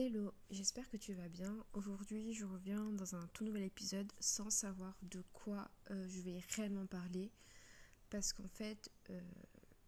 Hello, 0.00 0.32
j'espère 0.48 0.88
que 0.88 0.96
tu 0.96 1.12
vas 1.12 1.28
bien. 1.28 1.66
Aujourd'hui, 1.72 2.32
je 2.32 2.44
reviens 2.44 2.92
dans 2.92 3.16
un 3.16 3.26
tout 3.32 3.42
nouvel 3.42 3.64
épisode 3.64 4.12
sans 4.20 4.48
savoir 4.48 4.96
de 5.02 5.24
quoi 5.32 5.68
euh, 5.90 6.06
je 6.06 6.20
vais 6.20 6.40
réellement 6.54 6.86
parler 6.86 7.32
parce 8.08 8.32
qu'en 8.32 8.46
fait, 8.46 8.92
euh, 9.10 9.20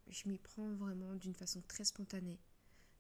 je 0.09 0.29
m'y 0.29 0.37
prends 0.39 0.75
vraiment 0.75 1.15
d'une 1.15 1.37
façon 1.37 1.63
très 1.69 1.85
spontanée 1.85 2.41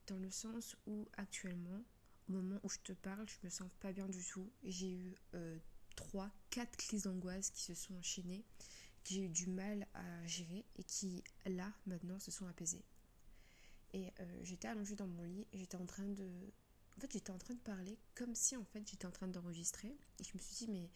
dans 0.07 0.21
le 0.21 0.31
sens 0.31 0.77
où 0.87 1.09
actuellement, 1.17 1.83
au 2.29 2.33
moment 2.35 2.61
où 2.63 2.69
je 2.69 2.79
te 2.79 2.93
parle, 2.93 3.29
je 3.29 3.45
me 3.45 3.51
sens 3.51 3.69
pas 3.81 3.91
bien 3.91 4.07
du 4.07 4.25
tout. 4.25 4.49
J'ai 4.63 4.93
eu 4.93 5.17
euh, 5.35 5.59
3, 5.97 6.31
4 6.51 6.77
crises 6.77 7.03
d'angoisse 7.03 7.51
qui 7.51 7.63
se 7.65 7.75
sont 7.75 7.97
enchaînées, 7.97 8.45
que 9.03 9.15
j'ai 9.15 9.25
eu 9.25 9.29
du 9.29 9.49
mal 9.49 9.89
à 9.95 10.27
gérer 10.29 10.65
et 10.77 10.85
qui, 10.85 11.25
là, 11.45 11.73
maintenant, 11.87 12.21
se 12.21 12.31
sont 12.31 12.47
apaisées. 12.47 12.85
Et 13.93 14.13
euh, 14.21 14.39
j'étais 14.43 14.69
allongée 14.69 14.95
dans 14.95 15.09
mon 15.09 15.25
lit 15.25 15.49
j'étais 15.53 15.77
en 15.77 15.87
train 15.87 16.07
de 16.07 16.31
en 17.01 17.09
fait, 17.09 17.13
j'étais 17.15 17.31
en 17.31 17.39
train 17.39 17.55
de 17.55 17.61
parler 17.61 17.99
comme 18.15 18.35
si 18.35 18.59
en 18.59 18.65
fait 18.65 18.87
j'étais 18.87 19.07
en 19.07 19.11
train 19.11 19.27
d'enregistrer. 19.27 19.89
Et 20.19 20.25
je 20.25 20.33
me 20.35 20.39
suis 20.39 20.67
dit, 20.67 20.69
mais 20.71 20.91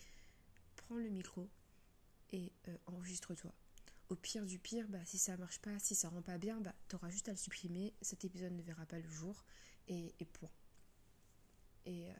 prends 0.77 0.99
le 0.99 1.09
micro 1.09 1.49
et 2.31 2.53
euh, 2.69 2.77
enregistre-toi. 2.85 3.55
Au 4.11 4.15
pire 4.15 4.45
du 4.45 4.59
pire, 4.59 4.87
bah, 4.89 5.03
si 5.07 5.17
ça 5.17 5.39
marche 5.39 5.61
pas, 5.61 5.79
si 5.79 5.95
ça 5.95 6.11
rend 6.11 6.21
pas 6.21 6.37
bien, 6.37 6.61
bah, 6.61 6.75
tu 6.91 6.97
auras 6.97 7.09
juste 7.09 7.31
à 7.31 7.31
le 7.31 7.39
supprimer. 7.39 7.95
Cet 8.03 8.27
épisode 8.27 8.53
ne 8.53 8.61
verra 8.61 8.85
pas 8.85 8.98
le 8.98 9.09
jour. 9.09 9.47
Et, 9.89 10.12
point. 10.35 10.51
Et 11.87 12.11
euh, 12.11 12.15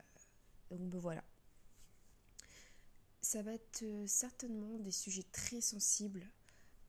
donc 0.78 0.89
ben, 0.89 0.98
voilà. 0.98 1.25
Ça 3.20 3.42
va 3.42 3.53
être 3.53 3.83
euh, 3.83 4.06
certainement 4.06 4.78
des 4.78 4.92
sujets 4.92 5.25
très 5.25 5.61
sensibles 5.61 6.27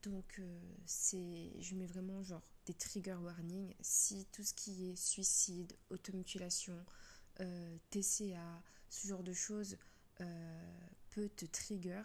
donc 0.10 0.40
euh, 0.40 0.60
je 1.60 1.76
mets 1.76 1.86
vraiment 1.86 2.22
genre 2.24 2.44
des 2.66 2.74
trigger 2.74 3.16
warnings. 3.16 3.74
Si 3.82 4.26
tout 4.32 4.44
ce 4.44 4.54
qui 4.54 4.92
est 4.92 4.96
suicide, 4.96 5.74
automutilation, 5.90 6.78
euh, 7.42 7.78
TCA, 7.90 8.62
ce 8.90 9.08
genre 9.08 9.24
de 9.24 9.34
choses 9.34 9.78
euh, 10.22 10.80
peut 11.12 11.30
te 11.30 11.46
trigger, 11.46 12.02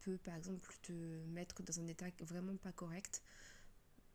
peut 0.00 0.18
par 0.18 0.36
exemple 0.36 0.74
te 0.82 0.92
mettre 1.26 1.62
dans 1.62 1.80
un 1.80 1.86
état 1.86 2.06
vraiment 2.20 2.56
pas 2.56 2.72
correct, 2.72 3.22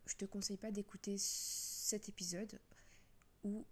je 0.08 0.16
te 0.16 0.26
conseille 0.26 0.58
pas 0.58 0.72
d'écouter 0.72 1.16
cet 1.18 2.10
épisode 2.10 2.60
ou 3.44 3.66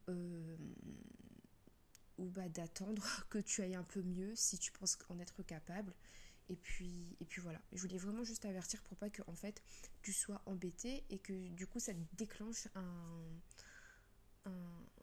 ou 2.18 2.30
bah, 2.30 2.50
d'attendre 2.50 3.26
que 3.30 3.40
tu 3.40 3.62
ailles 3.62 3.76
un 3.76 3.84
peu 3.84 4.02
mieux 4.02 4.36
si 4.36 4.58
tu 4.58 4.72
penses 4.72 4.98
en 5.10 5.20
être 5.20 5.42
capable 5.44 5.94
et 6.50 6.56
puis, 6.56 7.16
et 7.20 7.26
puis 7.26 7.42
voilà, 7.42 7.62
je 7.72 7.82
voulais 7.82 7.98
vraiment 7.98 8.24
juste 8.24 8.44
avertir 8.46 8.82
pour 8.84 8.98
pas 8.98 9.10
que 9.10 9.22
en 9.28 9.36
fait 9.36 9.62
tu 10.02 10.12
sois 10.12 10.42
embêté 10.46 11.06
et 11.10 11.20
que 11.20 11.48
du 11.50 11.68
coup 11.68 11.80
ça 11.80 11.94
déclenche 12.14 12.68
un, 12.76 13.24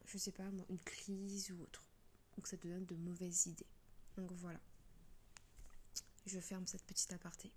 je 0.05 0.17
sais 0.17 0.31
pas 0.31 0.43
une 0.69 0.79
crise 0.79 1.51
ou 1.51 1.61
autre. 1.61 1.87
Donc 2.35 2.47
ça 2.47 2.57
te 2.57 2.67
donne 2.67 2.85
de 2.85 2.95
mauvaises 2.95 3.47
idées. 3.47 3.67
Donc 4.15 4.31
voilà. 4.33 4.59
Je 6.25 6.39
ferme 6.39 6.67
cette 6.67 6.83
petite 6.83 7.11
aparté. 7.13 7.51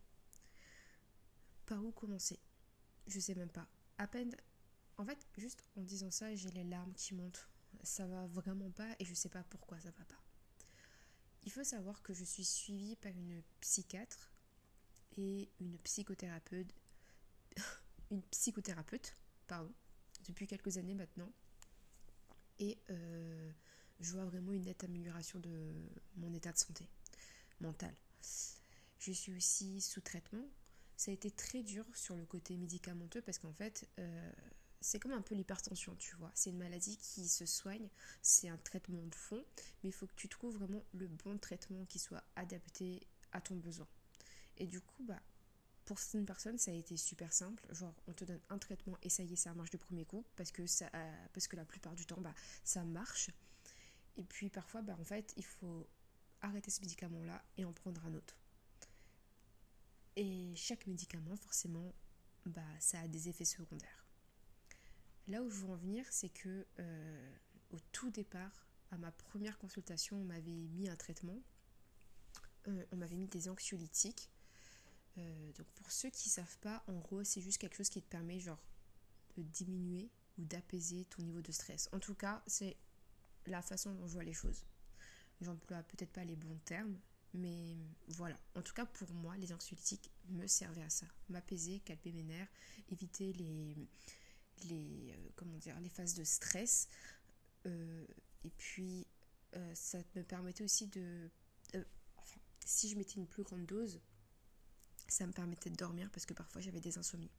Par 1.66 1.84
où 1.84 1.92
commencer? 1.92 2.38
Je 3.06 3.18
sais 3.18 3.34
même 3.34 3.50
pas. 3.50 3.66
À 3.98 4.06
peine. 4.06 4.34
En 4.96 5.04
fait, 5.04 5.26
juste 5.36 5.62
en 5.76 5.82
disant 5.82 6.10
ça, 6.10 6.34
j'ai 6.34 6.50
les 6.50 6.64
larmes 6.64 6.92
qui 6.94 7.14
montent. 7.14 7.48
Ça 7.82 8.06
va 8.06 8.26
vraiment 8.26 8.70
pas 8.70 8.94
et 8.98 9.04
je 9.04 9.14
sais 9.14 9.28
pas 9.28 9.44
pourquoi 9.44 9.78
ça 9.80 9.90
va 9.90 10.04
pas. 10.04 10.22
Il 11.44 11.52
faut 11.52 11.64
savoir 11.64 12.02
que 12.02 12.12
je 12.12 12.24
suis 12.24 12.44
suivie 12.44 12.96
par 12.96 13.12
une 13.12 13.42
psychiatre 13.60 14.32
et 15.16 15.50
une 15.60 15.78
psychothérapeute, 15.78 16.74
une 18.10 18.22
psychothérapeute, 18.24 19.16
pardon, 19.46 19.72
depuis 20.28 20.46
quelques 20.46 20.76
années 20.76 20.94
maintenant. 20.94 21.32
Et 22.58 22.78
euh, 22.90 23.50
je 24.00 24.12
vois 24.12 24.24
vraiment 24.26 24.52
une 24.52 24.64
nette 24.64 24.84
amélioration 24.84 25.38
de 25.40 25.72
mon 26.16 26.32
état 26.34 26.52
de 26.52 26.58
santé 26.58 26.88
mentale. 27.60 27.94
Je 28.98 29.12
suis 29.12 29.34
aussi 29.34 29.80
sous 29.80 30.02
traitement. 30.02 30.46
Ça 30.96 31.10
a 31.10 31.14
été 31.14 31.30
très 31.30 31.62
dur 31.62 31.86
sur 31.94 32.16
le 32.16 32.26
côté 32.26 32.58
médicamenteux 32.58 33.22
parce 33.22 33.38
qu'en 33.38 33.52
fait, 33.54 33.88
euh, 33.98 34.32
c'est 34.80 34.98
comme 34.98 35.12
un 35.12 35.22
peu 35.22 35.34
l'hypertension, 35.34 35.94
tu 35.96 36.16
vois. 36.16 36.30
C'est 36.34 36.50
une 36.50 36.58
maladie 36.58 36.96
qui 36.96 37.28
se 37.28 37.46
soigne, 37.46 37.88
c'est 38.22 38.48
un 38.48 38.56
traitement 38.56 39.02
de 39.02 39.14
fond, 39.14 39.44
mais 39.82 39.90
il 39.90 39.92
faut 39.92 40.06
que 40.06 40.14
tu 40.14 40.28
trouves 40.28 40.56
vraiment 40.56 40.84
le 40.92 41.06
bon 41.06 41.38
traitement 41.38 41.84
qui 41.86 41.98
soit 41.98 42.24
adapté 42.36 43.06
à 43.32 43.40
ton 43.40 43.56
besoin. 43.56 43.86
Et 44.56 44.66
du 44.66 44.80
coup, 44.80 45.04
bah, 45.04 45.20
pour 45.84 45.98
certaines 45.98 46.26
personnes, 46.26 46.58
ça 46.58 46.70
a 46.70 46.74
été 46.74 46.96
super 46.96 47.32
simple. 47.32 47.62
Genre, 47.74 47.94
on 48.06 48.12
te 48.12 48.24
donne 48.24 48.40
un 48.48 48.58
traitement 48.58 48.96
et 49.02 49.08
ça 49.08 49.22
y 49.22 49.32
est, 49.32 49.36
ça 49.36 49.52
marche 49.54 49.70
du 49.70 49.78
premier 49.78 50.04
coup, 50.04 50.24
parce 50.36 50.52
que, 50.52 50.66
ça, 50.66 50.90
parce 51.32 51.46
que 51.48 51.56
la 51.56 51.64
plupart 51.64 51.94
du 51.94 52.06
temps, 52.06 52.20
bah, 52.20 52.34
ça 52.64 52.84
marche. 52.84 53.30
Et 54.16 54.24
puis 54.24 54.50
parfois, 54.50 54.82
bah, 54.82 54.96
en 54.98 55.04
fait, 55.04 55.32
il 55.36 55.44
faut 55.44 55.86
arrêter 56.42 56.70
ce 56.70 56.80
médicament-là 56.80 57.42
et 57.58 57.64
en 57.64 57.72
prendre 57.72 58.04
un 58.06 58.14
autre. 58.14 58.36
Et 60.16 60.54
chaque 60.56 60.86
médicament, 60.86 61.36
forcément, 61.36 61.94
bah, 62.46 62.62
ça 62.78 63.00
a 63.00 63.08
des 63.08 63.28
effets 63.28 63.44
secondaires. 63.44 64.06
Là 65.28 65.42
où 65.42 65.50
je 65.50 65.60
veux 65.60 65.70
en 65.70 65.76
venir, 65.76 66.04
c'est 66.10 66.28
que 66.28 66.66
euh, 66.78 67.36
au 67.70 67.78
tout 67.92 68.10
départ, 68.10 68.66
à 68.90 68.98
ma 68.98 69.12
première 69.12 69.58
consultation, 69.58 70.16
on 70.16 70.24
m'avait 70.24 70.50
mis 70.50 70.88
un 70.88 70.96
traitement. 70.96 71.40
Euh, 72.68 72.84
on 72.92 72.96
m'avait 72.96 73.16
mis 73.16 73.28
des 73.28 73.48
anxiolytiques. 73.48 74.28
Euh, 75.18 75.52
donc 75.52 75.66
pour 75.74 75.90
ceux 75.90 76.10
qui 76.10 76.28
ne 76.28 76.32
savent 76.32 76.58
pas, 76.58 76.82
en 76.88 76.98
gros, 76.98 77.24
c'est 77.24 77.40
juste 77.40 77.58
quelque 77.58 77.76
chose 77.76 77.88
qui 77.88 78.02
te 78.02 78.08
permet 78.08 78.38
de 78.38 79.42
diminuer 79.42 80.10
ou 80.38 80.44
d'apaiser 80.44 81.04
ton 81.06 81.22
niveau 81.22 81.42
de 81.42 81.52
stress. 81.52 81.88
En 81.92 82.00
tout 82.00 82.14
cas, 82.14 82.42
c'est 82.46 82.76
la 83.46 83.62
façon 83.62 83.94
dont 83.94 84.06
je 84.06 84.14
vois 84.14 84.24
les 84.24 84.32
choses. 84.32 84.64
J'emploie 85.40 85.82
peut-être 85.84 86.12
pas 86.12 86.24
les 86.24 86.36
bons 86.36 86.58
termes, 86.64 86.98
mais 87.34 87.76
voilà. 88.08 88.36
En 88.54 88.62
tout 88.62 88.74
cas, 88.74 88.84
pour 88.86 89.12
moi, 89.14 89.36
les 89.36 89.52
anxiolytiques 89.52 90.10
me 90.28 90.46
servaient 90.46 90.82
à 90.82 90.90
ça. 90.90 91.06
M'apaiser, 91.28 91.80
calmer 91.80 92.12
mes 92.12 92.24
nerfs, 92.24 92.48
éviter 92.90 93.32
les, 93.32 93.76
les, 94.64 95.12
euh, 95.12 95.28
comment 95.36 95.56
dire, 95.58 95.78
les 95.80 95.88
phases 95.88 96.14
de 96.14 96.24
stress. 96.24 96.88
Euh, 97.66 98.06
et 98.44 98.50
puis, 98.50 99.06
euh, 99.56 99.74
ça 99.74 99.98
me 100.14 100.22
permettait 100.22 100.64
aussi 100.64 100.86
de... 100.86 101.30
enfin, 102.16 102.40
si 102.64 102.88
je 102.88 102.96
mettais 102.96 103.14
une 103.14 103.26
plus 103.26 103.42
grande 103.42 103.66
dose, 103.66 104.00
ça 105.08 105.26
me 105.26 105.32
permettait 105.32 105.70
de 105.70 105.76
dormir 105.76 106.08
parce 106.12 106.24
que 106.24 106.34
parfois 106.34 106.60
j'avais 106.60 106.80
des 106.80 106.96
insomnies. 106.96 107.30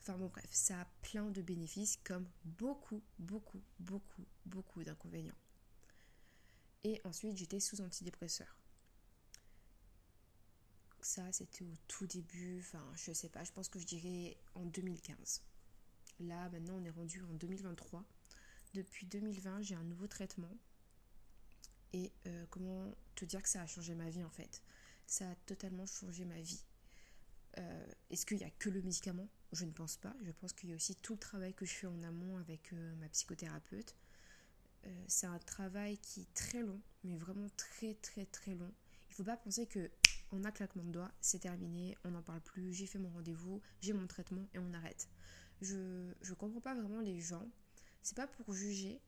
Enfin 0.00 0.16
bon 0.16 0.28
bref, 0.28 0.48
ça 0.50 0.80
a 0.80 0.84
plein 1.02 1.30
de 1.30 1.42
bénéfices 1.42 1.98
comme 2.02 2.26
beaucoup, 2.44 3.02
beaucoup, 3.18 3.62
beaucoup, 3.78 4.26
beaucoup 4.46 4.82
d'inconvénients. 4.82 5.36
Et 6.84 7.00
ensuite 7.04 7.36
j'étais 7.36 7.60
sous 7.60 7.80
antidépresseur. 7.80 8.56
Ça 11.02 11.30
c'était 11.32 11.64
au 11.64 11.74
tout 11.86 12.06
début, 12.06 12.60
enfin 12.60 12.84
je 12.94 13.12
sais 13.12 13.28
pas, 13.28 13.44
je 13.44 13.52
pense 13.52 13.68
que 13.68 13.78
je 13.78 13.86
dirais 13.86 14.36
en 14.54 14.64
2015. 14.64 15.42
Là, 16.22 16.48
maintenant, 16.50 16.76
on 16.76 16.84
est 16.84 16.90
rendu 16.90 17.22
en 17.22 17.34
2023. 17.34 18.04
Depuis 18.74 19.06
2020, 19.06 19.62
j'ai 19.62 19.74
un 19.74 19.82
nouveau 19.82 20.06
traitement. 20.06 20.56
Et 21.92 22.12
euh, 22.26 22.46
comment 22.50 22.90
te 23.14 23.24
dire 23.24 23.42
que 23.42 23.48
ça 23.48 23.62
a 23.62 23.66
changé 23.66 23.94
ma 23.94 24.08
vie 24.08 24.22
en 24.24 24.30
fait? 24.30 24.62
Ça 25.06 25.28
a 25.28 25.34
totalement 25.46 25.84
changé 25.84 26.24
ma 26.24 26.40
vie. 26.40 26.62
Euh, 27.58 27.86
est-ce 28.10 28.24
qu'il 28.24 28.38
n'y 28.38 28.44
a 28.44 28.50
que 28.50 28.70
le 28.70 28.80
médicament? 28.82 29.28
Je 29.52 29.64
ne 29.64 29.72
pense 29.72 29.96
pas. 29.96 30.14
Je 30.22 30.30
pense 30.30 30.52
qu'il 30.52 30.70
y 30.70 30.72
a 30.72 30.76
aussi 30.76 30.94
tout 30.96 31.14
le 31.14 31.18
travail 31.18 31.54
que 31.54 31.66
je 31.66 31.72
fais 31.72 31.86
en 31.86 32.02
amont 32.02 32.38
avec 32.38 32.72
euh, 32.72 32.94
ma 32.96 33.08
psychothérapeute. 33.08 33.96
c'est 35.06 35.26
un 35.26 35.38
travail 35.38 35.98
qui 35.98 36.22
est 36.22 36.34
très 36.34 36.62
long, 36.62 36.80
mais 37.04 37.16
vraiment 37.16 37.48
très 37.56 37.94
très 37.94 38.26
très 38.26 38.54
long. 38.54 38.72
Il 39.08 39.10
ne 39.10 39.14
faut 39.16 39.24
pas 39.24 39.36
penser 39.36 39.66
que 39.66 39.90
on 40.30 40.44
a 40.44 40.50
claquement 40.50 40.82
de 40.82 40.90
doigts, 40.90 41.12
c'est 41.20 41.40
terminé, 41.40 41.96
on 42.04 42.10
n'en 42.10 42.22
parle 42.22 42.40
plus, 42.40 42.72
j'ai 42.72 42.86
fait 42.86 42.98
mon 42.98 43.10
rendez-vous, 43.10 43.60
j'ai 43.82 43.92
mon 43.92 44.06
traitement 44.06 44.48
et 44.54 44.58
on 44.58 44.72
arrête 44.72 45.08
je 45.62 45.76
ne 45.76 46.34
comprends 46.34 46.60
pas 46.60 46.74
vraiment 46.74 47.00
les 47.00 47.20
gens. 47.20 47.48
C'est 48.02 48.16
pas 48.16 48.26
pour 48.26 48.52
juger, 48.52 49.00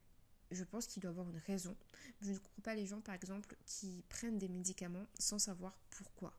je 0.50 0.64
pense 0.64 0.86
qu'il 0.86 1.02
doit 1.02 1.10
avoir 1.10 1.28
une 1.28 1.38
raison. 1.38 1.76
Je 2.20 2.32
ne 2.32 2.38
comprends 2.38 2.62
pas 2.62 2.74
les 2.74 2.86
gens, 2.86 3.00
par 3.00 3.14
exemple, 3.14 3.56
qui 3.66 4.04
prennent 4.08 4.38
des 4.38 4.48
médicaments 4.48 5.06
sans 5.18 5.38
savoir 5.38 5.76
pourquoi. 5.90 6.32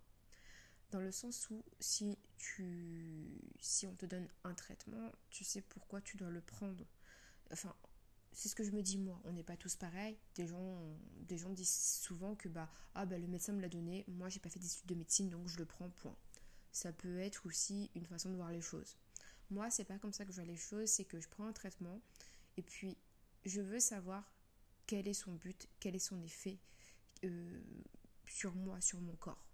Dans 0.91 1.01
le 1.01 1.11
sens 1.11 1.49
où 1.49 1.63
si 1.79 2.17
tu 2.37 3.41
si 3.59 3.87
on 3.87 3.95
te 3.95 4.05
donne 4.05 4.27
un 4.43 4.53
traitement, 4.53 5.11
tu 5.29 5.43
sais 5.43 5.61
pourquoi 5.61 6.01
tu 6.01 6.15
dois 6.15 6.29
le 6.29 6.41
prendre. 6.41 6.85
Enfin, 7.51 7.75
c'est 8.31 8.49
ce 8.49 8.55
que 8.55 8.63
je 8.63 8.71
me 8.71 8.81
dis 8.81 8.97
moi. 8.97 9.19
On 9.25 9.33
n'est 9.33 9.43
pas 9.43 9.57
tous 9.57 9.75
pareils. 9.75 10.17
Des 10.35 10.47
gens, 10.47 10.79
des 11.21 11.37
gens 11.37 11.49
disent 11.49 11.97
souvent 11.99 12.35
que 12.35 12.47
bah 12.47 12.69
ah 12.93 13.05
bah 13.05 13.17
le 13.17 13.27
médecin 13.27 13.53
me 13.53 13.61
l'a 13.61 13.69
donné. 13.69 14.05
Moi 14.07 14.29
j'ai 14.29 14.39
pas 14.39 14.49
fait 14.49 14.59
d'études 14.59 14.85
de 14.85 14.95
médecine 14.95 15.29
donc 15.29 15.47
je 15.49 15.57
le 15.57 15.65
prends. 15.65 15.89
Point. 15.89 16.15
Ça 16.71 16.93
peut 16.93 17.19
être 17.19 17.45
aussi 17.45 17.89
une 17.95 18.05
façon 18.05 18.29
de 18.29 18.35
voir 18.35 18.51
les 18.51 18.61
choses. 18.61 18.97
Moi, 19.49 19.69
c'est 19.69 19.85
pas 19.85 19.97
comme 19.99 20.13
ça 20.13 20.25
que 20.25 20.31
je 20.31 20.37
vois 20.37 20.45
les 20.45 20.57
choses, 20.57 20.89
c'est 20.89 21.05
que 21.05 21.19
je 21.19 21.27
prends 21.29 21.45
un 21.47 21.53
traitement 21.53 22.01
et 22.57 22.61
puis 22.63 22.97
je 23.45 23.61
veux 23.61 23.79
savoir 23.79 24.31
quel 24.87 25.07
est 25.07 25.13
son 25.13 25.33
but, 25.35 25.67
quel 25.79 25.95
est 25.95 25.99
son 25.99 26.21
effet 26.21 26.59
euh, 27.23 27.61
sur 28.25 28.55
moi, 28.55 28.81
sur 28.81 28.99
mon 29.01 29.15
corps. 29.15 29.45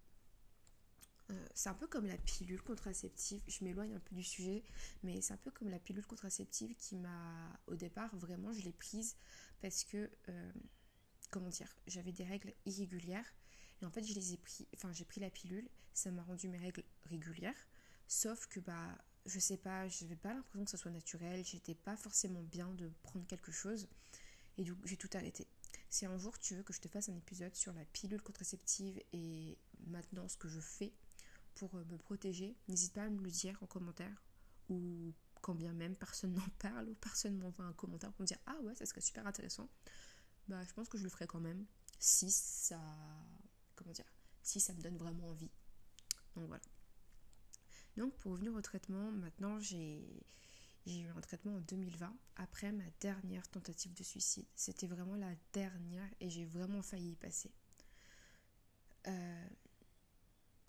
euh, 1.31 1.45
c'est 1.53 1.69
un 1.69 1.73
peu 1.73 1.87
comme 1.87 2.05
la 2.07 2.17
pilule 2.17 2.61
contraceptive. 2.61 3.41
Je 3.47 3.63
m'éloigne 3.63 3.95
un 3.95 3.99
peu 3.99 4.15
du 4.15 4.23
sujet, 4.23 4.63
mais 5.03 5.21
c'est 5.21 5.33
un 5.33 5.37
peu 5.37 5.51
comme 5.51 5.69
la 5.69 5.79
pilule 5.79 6.05
contraceptive 6.05 6.75
qui 6.75 6.95
m'a, 6.97 7.59
au 7.67 7.75
départ, 7.75 8.15
vraiment, 8.17 8.51
je 8.53 8.61
l'ai 8.61 8.73
prise 8.73 9.15
parce 9.61 9.83
que, 9.85 10.09
euh, 10.29 10.51
comment 11.29 11.49
dire, 11.49 11.73
j'avais 11.87 12.11
des 12.11 12.23
règles 12.25 12.53
irrégulières. 12.65 13.33
Et 13.81 13.85
en 13.85 13.91
fait, 13.91 14.03
je 14.03 14.13
les 14.13 14.33
ai 14.33 14.37
pris, 14.37 14.67
enfin, 14.75 14.91
j'ai 14.93 15.05
pris 15.05 15.21
la 15.21 15.29
pilule, 15.29 15.69
ça 15.93 16.11
m'a 16.11 16.23
rendu 16.23 16.47
mes 16.49 16.57
règles 16.57 16.83
régulières. 17.05 17.55
Sauf 18.07 18.47
que, 18.47 18.59
bah, 18.59 18.97
je 19.25 19.39
sais 19.39 19.57
pas, 19.57 19.87
j'avais 19.87 20.15
pas 20.15 20.33
l'impression 20.33 20.65
que 20.65 20.71
ça 20.71 20.77
soit 20.77 20.91
naturel, 20.91 21.43
j'étais 21.45 21.75
pas 21.75 21.95
forcément 21.95 22.43
bien 22.43 22.73
de 22.73 22.91
prendre 23.03 23.25
quelque 23.27 23.51
chose. 23.51 23.87
Et 24.57 24.63
donc, 24.63 24.77
j'ai 24.85 24.97
tout 24.97 25.09
arrêté. 25.13 25.47
Si 25.89 26.05
un 26.05 26.17
jour 26.17 26.37
tu 26.39 26.55
veux 26.55 26.63
que 26.63 26.73
je 26.73 26.79
te 26.79 26.87
fasse 26.87 27.09
un 27.09 27.15
épisode 27.15 27.55
sur 27.55 27.73
la 27.73 27.85
pilule 27.85 28.21
contraceptive 28.21 29.01
et 29.13 29.57
maintenant 29.87 30.27
ce 30.27 30.37
que 30.37 30.47
je 30.47 30.59
fais 30.59 30.93
pour 31.55 31.75
euh, 31.75 31.83
me 31.85 31.97
protéger, 31.97 32.55
n'hésite 32.67 32.93
pas 32.93 33.03
à 33.03 33.09
me 33.09 33.21
le 33.21 33.29
dire 33.29 33.57
en 33.61 33.65
commentaire 33.65 34.23
ou 34.69 35.13
quand 35.41 35.55
bien 35.55 35.73
même 35.73 35.95
personne 35.95 36.33
n'en 36.35 36.49
parle 36.59 36.89
ou 36.89 36.95
personne 36.95 37.37
m'envoie 37.37 37.65
un 37.65 37.73
commentaire 37.73 38.11
pour 38.13 38.21
me 38.21 38.27
dire 38.27 38.39
ah 38.45 38.57
ouais 38.63 38.75
ça 38.75 38.85
serait 38.85 39.01
super 39.01 39.27
intéressant 39.27 39.67
bah 40.47 40.63
je 40.63 40.73
pense 40.73 40.87
que 40.87 40.97
je 40.97 41.03
le 41.03 41.09
ferai 41.09 41.27
quand 41.27 41.39
même 41.39 41.65
si 41.99 42.31
ça 42.31 42.79
comment 43.75 43.91
dire 43.91 44.05
si 44.43 44.59
ça 44.59 44.73
me 44.73 44.81
donne 44.81 44.97
vraiment 44.97 45.27
envie 45.27 45.51
donc 46.35 46.47
voilà 46.47 46.63
donc 47.97 48.13
pour 48.17 48.33
revenir 48.33 48.53
au 48.53 48.61
traitement 48.61 49.11
maintenant 49.11 49.59
j'ai 49.59 50.03
eu 50.87 51.07
un 51.15 51.21
traitement 51.21 51.55
en 51.55 51.61
2020 51.61 52.13
après 52.37 52.71
ma 52.71 52.83
dernière 52.99 53.47
tentative 53.49 53.93
de 53.93 54.03
suicide 54.03 54.45
c'était 54.55 54.87
vraiment 54.87 55.15
la 55.15 55.33
dernière 55.53 56.09
et 56.19 56.29
j'ai 56.29 56.45
vraiment 56.45 56.81
failli 56.81 57.11
y 57.11 57.15
passer 57.15 57.51
euh, 59.07 59.47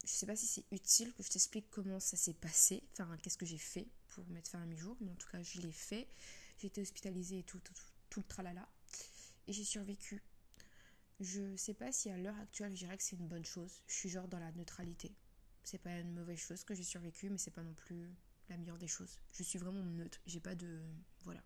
je 0.05 0.11
sais 0.11 0.27
pas 0.27 0.37
si 0.37 0.47
c'est 0.47 0.65
utile 0.73 1.13
que 1.15 1.23
je 1.23 1.31
t'explique 1.31 1.71
comment 1.71 2.01
ça 2.01 2.17
s'est 2.17 2.35
passé, 2.35 2.83
enfin 2.99 3.17
qu'est-ce 3.19 3.39
que 3.39 3.47
j'ai 3.47 3.59
fait 3.59 3.87
pour 4.09 4.27
mettre 4.29 4.51
fin 4.51 4.61
à 4.61 4.67
mes 4.67 4.77
jours, 4.77 4.97
mais 5.01 5.11
en 5.11 5.15
tout 5.15 5.29
cas 5.31 5.43
je 5.43 5.61
l'ai 5.61 5.73
fait. 5.73 6.09
J'ai 6.59 6.67
été 6.69 6.81
hospitalisée 6.81 7.41
et 7.41 7.43
tout, 7.43 7.61
tout, 7.61 7.75
tout, 8.11 8.21
le 8.21 8.27
tralala. 8.27 8.69
Et 9.47 9.53
j'ai 9.53 9.65
survécu. 9.65 10.23
Je 11.21 11.57
sais 11.57 11.75
pas 11.75 11.93
si 11.93 12.11
à 12.11 12.17
l'heure 12.17 12.39
actuelle 12.39 12.73
je 12.73 12.85
dirais 12.85 12.97
que 12.97 13.03
c'est 13.03 13.17
une 13.17 13.29
bonne 13.29 13.45
chose. 13.45 13.81
Je 13.87 13.95
suis 13.95 14.09
genre 14.09 14.29
dans 14.29 14.39
la 14.39 14.51
neutralité. 14.53 15.13
C'est 15.65 15.79
pas 15.79 15.99
une 15.99 16.13
mauvaise 16.13 16.39
chose 16.39 16.65
que 16.65 16.75
j'ai 16.75 16.83
survécu, 16.83 17.31
mais 17.31 17.39
c'est 17.39 17.51
pas 17.51 17.63
non 17.63 17.75
plus 17.75 18.11
la 18.49 18.57
meilleure 18.57 18.79
des 18.79 18.89
choses. 18.89 19.19
Je 19.35 19.43
suis 19.43 19.59
vraiment 19.59 19.83
neutre. 19.83 20.21
J'ai 20.27 20.41
pas 20.41 20.55
de. 20.55 20.81
Voilà. 21.25 21.41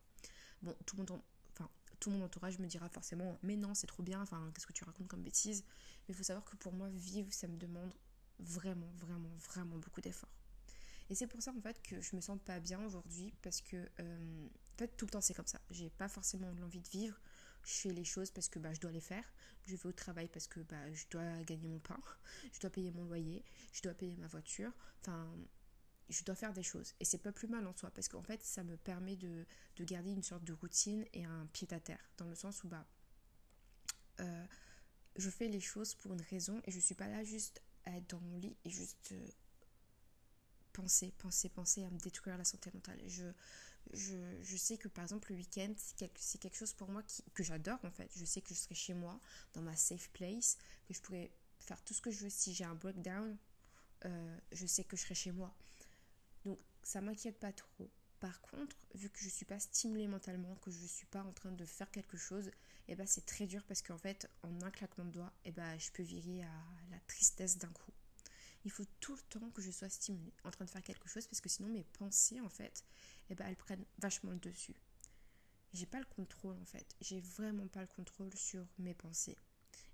Bon, 0.63 0.75
tout 0.87 0.97
mon, 0.97 1.05
enfin, 1.53 1.71
tout 2.01 2.11
mon 2.11 2.23
entourage 2.25 2.59
me 2.59 2.67
dira 2.67 2.89
forcément 2.89 3.39
Mais 3.43 3.57
non, 3.57 3.75
c'est 3.75 3.87
trop 3.87 4.03
bien, 4.03 4.21
enfin, 4.23 4.51
qu'est-ce 4.55 4.67
que 4.67 4.73
tu 4.73 4.85
racontes 4.85 5.09
comme 5.09 5.23
bêtise? 5.23 5.65
Mais 6.09 6.15
il 6.15 6.15
faut 6.15 6.23
savoir 6.23 6.45
que 6.45 6.57
pour 6.57 6.73
moi, 6.73 6.89
vivre, 6.91 7.33
ça 7.33 7.47
me 7.47 7.57
demande 7.57 7.93
vraiment, 8.39 8.91
vraiment, 8.97 9.35
vraiment 9.49 9.77
beaucoup 9.79 10.01
d'efforts. 10.01 10.33
Et 11.09 11.15
c'est 11.15 11.27
pour 11.27 11.41
ça 11.41 11.53
en 11.57 11.61
fait 11.61 11.81
que 11.83 12.01
je 12.01 12.17
me 12.17 12.21
sens 12.21 12.39
pas 12.45 12.59
bien 12.59 12.85
aujourd'hui 12.85 13.33
parce 13.43 13.61
que 13.61 13.77
euh, 14.01 14.47
en 14.75 14.79
fait 14.79 14.89
tout 14.97 15.07
le 15.07 15.11
temps 15.11 15.21
c'est 15.21 15.35
comme 15.35 15.47
ça. 15.47 15.61
J'ai 15.71 15.91
pas 15.91 16.09
forcément 16.09 16.51
l'envie 16.61 16.81
de 16.81 16.89
vivre. 16.89 17.21
Je 17.67 17.73
fais 17.73 17.93
les 17.93 18.05
choses 18.05 18.31
parce 18.31 18.49
que 18.49 18.61
bah, 18.61 18.73
je 18.73 18.81
dois 18.81 18.93
les 18.93 19.01
faire. 19.01 19.25
Je 19.67 19.75
vais 19.75 19.87
au 19.87 19.93
travail 19.93 20.29
parce 20.29 20.47
que 20.47 20.61
bah, 20.61 20.93
je 20.93 21.05
dois 21.11 21.43
gagner 21.43 21.67
mon 21.67 21.81
pain. 21.81 21.99
Je 22.53 22.61
dois 22.61 22.71
payer 22.71 22.93
mon 22.93 23.05
loyer. 23.05 23.45
Je 23.73 23.83
dois 23.83 23.93
payer 23.93 24.17
ma 24.17 24.29
voiture. 24.29 24.73
Enfin, 25.01 25.29
je 26.09 26.23
dois 26.23 26.37
faire 26.37 26.53
des 26.53 26.63
choses. 26.63 26.95
Et 27.01 27.05
c'est 27.05 27.19
pas 27.19 27.33
plus 27.33 27.49
mal 27.49 27.67
en 27.67 27.77
soi 27.77 27.91
parce 27.91 28.07
qu'en 28.07 28.23
fait 28.23 28.41
ça 28.45 28.63
me 28.63 28.77
permet 28.77 29.17
de, 29.17 29.45
de, 29.77 29.85
garder 29.85 30.13
une 30.13 30.23
sorte 30.23 30.45
de 30.45 30.53
routine 30.53 31.05
et 31.13 31.25
un 31.25 31.47
pied 31.53 31.67
à 31.73 31.81
terre. 31.81 31.99
Dans 32.19 32.29
le 32.29 32.37
sens 32.37 32.63
où 32.63 32.69
bah, 32.69 32.87
euh, 34.21 34.47
je 35.17 35.29
fais 35.29 35.49
les 35.49 35.61
choses 35.61 35.95
pour 35.95 36.13
une 36.13 36.23
raison 36.23 36.63
et 36.65 36.71
je 36.71 36.79
suis 36.79 36.95
pas 36.95 37.09
là 37.09 37.25
juste 37.25 37.61
à 37.85 37.97
être 37.97 38.09
dans 38.11 38.21
mon 38.21 38.37
lit 38.37 38.57
et 38.65 38.71
juste 38.71 39.11
euh, 39.11 39.27
penser, 40.73 41.13
penser, 41.19 41.49
penser 41.49 41.85
à 41.85 41.91
me 41.91 41.99
détruire 41.99 42.39
la 42.39 42.45
santé 42.45 42.71
mentale. 42.73 43.01
Je, 43.09 43.25
je, 43.93 44.57
sais 44.57 44.77
que 44.77 44.89
par 44.89 45.05
exemple 45.05 45.33
le 45.33 45.39
week-end, 45.39 45.73
c'est 45.77 46.39
quelque, 46.39 46.57
chose 46.57 46.73
pour 46.73 46.89
moi 46.89 47.03
que 47.35 47.43
j'adore 47.43 47.79
en 47.85 47.91
fait. 47.91 48.11
Je 48.17 48.25
sais 48.25 48.41
que 48.41 48.51
je 48.51 48.55
serai 48.55 48.75
chez 48.75 48.95
moi, 48.95 49.19
dans 49.55 49.63
ma 49.63 49.77
safe 49.77 50.09
place, 50.11 50.57
que 50.87 50.95
je 50.95 51.01
pourrais 51.01 51.31
faire 51.59 51.83
tout 51.83 51.95
ce 51.95 52.01
que 52.01 52.11
je 52.11 52.25
veux. 52.25 52.31
Si 52.31 52.55
j'ai 52.55 52.65
un 52.65 52.75
breakdown, 52.75 53.37
euh, 54.05 54.39
je 54.53 54.67
sais 54.67 54.85
que 54.85 54.97
je 54.97 55.03
serai 55.03 55.15
chez 55.15 55.33
moi. 55.33 55.55
Donc 56.45 56.59
ça 56.83 57.01
m'inquiète 57.01 57.39
pas 57.39 57.53
trop. 57.53 57.91
Par 58.21 58.41
contre, 58.41 58.77
vu 58.95 59.11
que 59.11 59.19
je 59.19 59.27
ne 59.27 59.31
suis 59.31 59.45
pas 59.45 59.59
stimulée 59.59 60.09
mentalement, 60.09 60.55
que 60.57 60.71
je 60.71 60.81
ne 60.81 60.87
suis 60.87 61.07
pas 61.07 61.23
en 61.23 61.33
train 61.33 61.53
de 61.53 61.65
faire 61.65 61.91
quelque 61.91 62.17
chose, 62.17 62.49
et 62.89 62.93
eh 62.93 62.97
ben 62.97 63.07
c'est 63.07 63.27
très 63.27 63.47
dur 63.47 63.63
parce 63.65 63.83
qu'en 63.83 63.99
fait, 63.99 64.31
en 64.43 64.63
un 64.63 64.71
claquement 64.71 65.05
de 65.05 65.11
doigts, 65.11 65.33
et 65.45 65.49
eh 65.49 65.53
ben 65.53 65.79
je 65.79 65.91
peux 65.91 66.03
virer 66.03 66.43
à 66.43 66.65
la 66.91 67.01
tristesse 67.01 67.59
d'un 67.59 67.69
coup. 67.69 67.93
Il 68.65 68.71
faut 68.71 68.85
tout 69.01 69.15
le 69.15 69.23
temps 69.23 69.51
que 69.51 69.63
je 69.63 69.71
sois 69.71 69.89
stimulée, 69.89 70.33
en 70.45 70.51
train 70.51 70.65
de 70.65 70.71
faire 70.71 70.83
quelque 70.83 71.09
chose, 71.09 71.27
parce 71.27 71.41
que 71.41 71.49
sinon 71.49 71.69
mes 71.69 71.85
pensées, 71.85 72.41
en 72.41 72.49
fait, 72.49 72.85
et 73.29 73.33
eh 73.33 73.35
ben 73.35 73.47
elles 73.47 73.57
prennent 73.57 73.85
vachement 73.99 74.31
le 74.31 74.39
dessus. 74.39 74.77
J'ai 75.73 75.87
pas 75.87 75.99
le 75.99 76.05
contrôle, 76.05 76.57
en 76.61 76.65
fait. 76.65 76.97
J'ai 77.01 77.21
vraiment 77.21 77.67
pas 77.67 77.81
le 77.81 77.87
contrôle 77.89 78.33
sur 78.35 78.65
mes 78.79 78.95
pensées. 78.95 79.37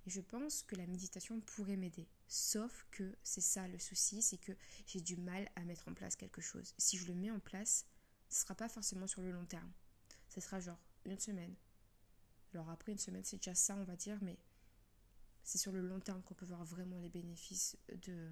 Et 0.06 0.10
je 0.10 0.20
pense 0.20 0.62
que 0.62 0.76
la 0.76 0.86
méditation 0.86 1.40
pourrait 1.40 1.76
m'aider. 1.76 2.08
Sauf 2.28 2.86
que 2.90 3.16
c'est 3.22 3.40
ça 3.40 3.66
le 3.68 3.78
souci, 3.78 4.20
c'est 4.20 4.38
que 4.38 4.52
j'ai 4.86 5.00
du 5.00 5.16
mal 5.16 5.48
à 5.56 5.64
mettre 5.64 5.88
en 5.88 5.94
place 5.94 6.16
quelque 6.16 6.40
chose. 6.40 6.74
Si 6.78 6.98
je 6.98 7.06
le 7.06 7.14
mets 7.14 7.30
en 7.30 7.40
place, 7.40 7.86
ce 8.28 8.42
sera 8.42 8.54
pas 8.54 8.68
forcément 8.68 9.06
sur 9.06 9.22
le 9.22 9.30
long 9.30 9.44
terme. 9.44 9.72
Ce 10.28 10.40
sera 10.40 10.60
genre 10.60 10.80
une 11.04 11.18
semaine. 11.18 11.54
Alors 12.52 12.68
après 12.70 12.92
une 12.92 12.98
semaine, 12.98 13.24
c'est 13.24 13.36
déjà 13.36 13.54
ça, 13.54 13.76
on 13.76 13.84
va 13.84 13.96
dire, 13.96 14.18
mais 14.22 14.38
c'est 15.42 15.58
sur 15.58 15.72
le 15.72 15.80
long 15.80 16.00
terme 16.00 16.22
qu'on 16.22 16.34
peut 16.34 16.46
voir 16.46 16.64
vraiment 16.64 16.98
les 16.98 17.08
bénéfices 17.08 17.76
de, 17.88 18.30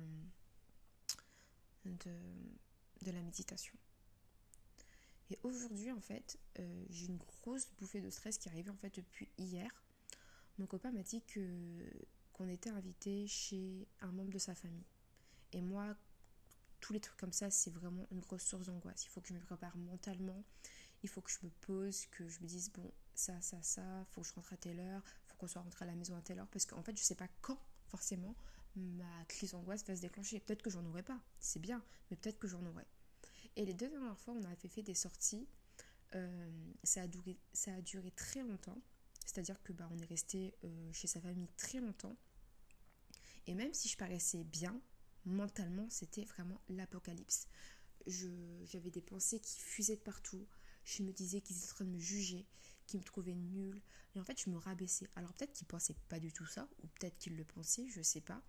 de, 1.84 3.10
la 3.10 3.22
méditation. 3.22 3.74
Et 5.30 5.38
aujourd'hui, 5.44 5.92
en 5.92 6.00
fait, 6.00 6.38
euh, 6.58 6.84
j'ai 6.90 7.06
une 7.06 7.18
grosse 7.18 7.68
bouffée 7.78 8.00
de 8.00 8.10
stress 8.10 8.38
qui 8.38 8.48
est 8.48 8.52
arrivée 8.52 8.70
en 8.70 8.76
fait 8.76 8.94
depuis 8.96 9.28
hier. 9.38 9.70
Mon 10.58 10.66
copain 10.66 10.90
m'a 10.90 11.02
dit 11.02 11.22
qu'on 11.32 12.48
était 12.48 12.70
invité 12.70 13.26
chez 13.26 13.86
un 14.00 14.10
membre 14.10 14.30
de 14.30 14.38
sa 14.38 14.54
famille. 14.54 14.84
Et 15.52 15.62
moi, 15.62 15.96
tous 16.80 16.92
les 16.92 17.00
trucs 17.00 17.16
comme 17.16 17.32
ça, 17.32 17.50
c'est 17.50 17.70
vraiment 17.70 18.06
une 18.10 18.20
grosse 18.20 18.42
source 18.42 18.66
d'angoisse. 18.66 19.04
Il 19.04 19.08
faut 19.08 19.20
que 19.20 19.28
je 19.28 19.34
me 19.34 19.40
prépare 19.40 19.76
mentalement, 19.76 20.44
il 21.02 21.08
faut 21.08 21.20
que 21.20 21.30
je 21.30 21.38
me 21.44 21.50
pose, 21.60 22.06
que 22.06 22.28
je 22.28 22.40
me 22.40 22.46
dise, 22.46 22.70
bon, 22.72 22.90
ça, 23.14 23.40
ça, 23.40 23.62
ça, 23.62 24.04
faut 24.10 24.22
que 24.22 24.26
je 24.26 24.34
rentre 24.34 24.52
à 24.52 24.56
telle 24.56 24.80
heure, 24.80 25.02
faut 25.26 25.36
qu'on 25.36 25.46
soit 25.46 25.62
rentré 25.62 25.84
à 25.84 25.88
la 25.88 25.94
maison 25.94 26.16
à 26.16 26.22
telle 26.22 26.38
heure, 26.38 26.48
parce 26.48 26.66
qu'en 26.66 26.82
fait, 26.82 26.96
je 26.98 27.02
sais 27.02 27.14
pas 27.14 27.28
quand, 27.40 27.58
forcément, 27.86 28.34
ma 28.76 29.24
crise 29.26 29.52
d'angoisse 29.52 29.84
va 29.84 29.96
se 29.96 30.00
déclencher. 30.00 30.40
Peut-être 30.40 30.62
que 30.62 30.70
j'en 30.70 30.84
aurai 30.86 31.02
pas, 31.02 31.20
c'est 31.38 31.60
bien, 31.60 31.82
mais 32.10 32.16
peut-être 32.16 32.38
que 32.38 32.48
j'en 32.48 32.64
aurai. 32.66 32.86
Et 33.56 33.64
les 33.64 33.74
deux 33.74 33.88
dernières 33.88 34.18
fois, 34.18 34.34
on 34.34 34.44
avait 34.44 34.68
fait 34.68 34.82
des 34.82 34.94
sorties, 34.94 35.46
euh, 36.14 36.72
ça, 36.82 37.02
a 37.02 37.06
duré, 37.06 37.38
ça 37.52 37.74
a 37.74 37.80
duré 37.82 38.10
très 38.10 38.42
longtemps, 38.42 38.80
c'est-à-dire 39.24 39.62
que 39.62 39.72
bah, 39.72 39.88
on 39.92 39.98
est 39.98 40.06
resté 40.06 40.54
euh, 40.64 40.92
chez 40.92 41.06
sa 41.06 41.20
famille 41.20 41.48
très 41.56 41.80
longtemps. 41.80 42.16
Et 43.46 43.54
même 43.54 43.72
si 43.72 43.88
je 43.88 43.96
paraissais 43.96 44.44
bien, 44.44 44.80
mentalement, 45.24 45.88
c'était 45.90 46.24
vraiment 46.24 46.60
l'apocalypse. 46.68 47.46
J'avais 48.06 48.90
des 48.90 49.02
pensées 49.02 49.40
qui 49.40 49.58
fusaient 49.60 49.96
de 49.96 50.00
partout. 50.00 50.46
Je 50.84 51.02
me 51.02 51.12
disais 51.12 51.40
qu'ils 51.40 51.56
étaient 51.56 51.66
en 51.66 51.74
train 51.74 51.84
de 51.84 51.90
me 51.90 51.98
juger, 51.98 52.46
qu'ils 52.86 53.00
me 53.00 53.04
trouvaient 53.04 53.34
nulle. 53.34 53.82
Et 54.14 54.20
en 54.20 54.24
fait, 54.24 54.40
je 54.42 54.50
me 54.50 54.56
rabaissais. 54.56 55.08
Alors 55.16 55.32
peut-être 55.34 55.52
qu'ils 55.52 55.66
pensaient 55.66 55.96
pas 56.08 56.18
du 56.18 56.32
tout 56.32 56.46
ça, 56.46 56.68
ou 56.82 56.88
peut-être 56.88 57.18
qu'ils 57.18 57.36
le 57.36 57.44
pensaient, 57.44 57.88
je 57.88 58.02
sais 58.02 58.20
pas. 58.20 58.42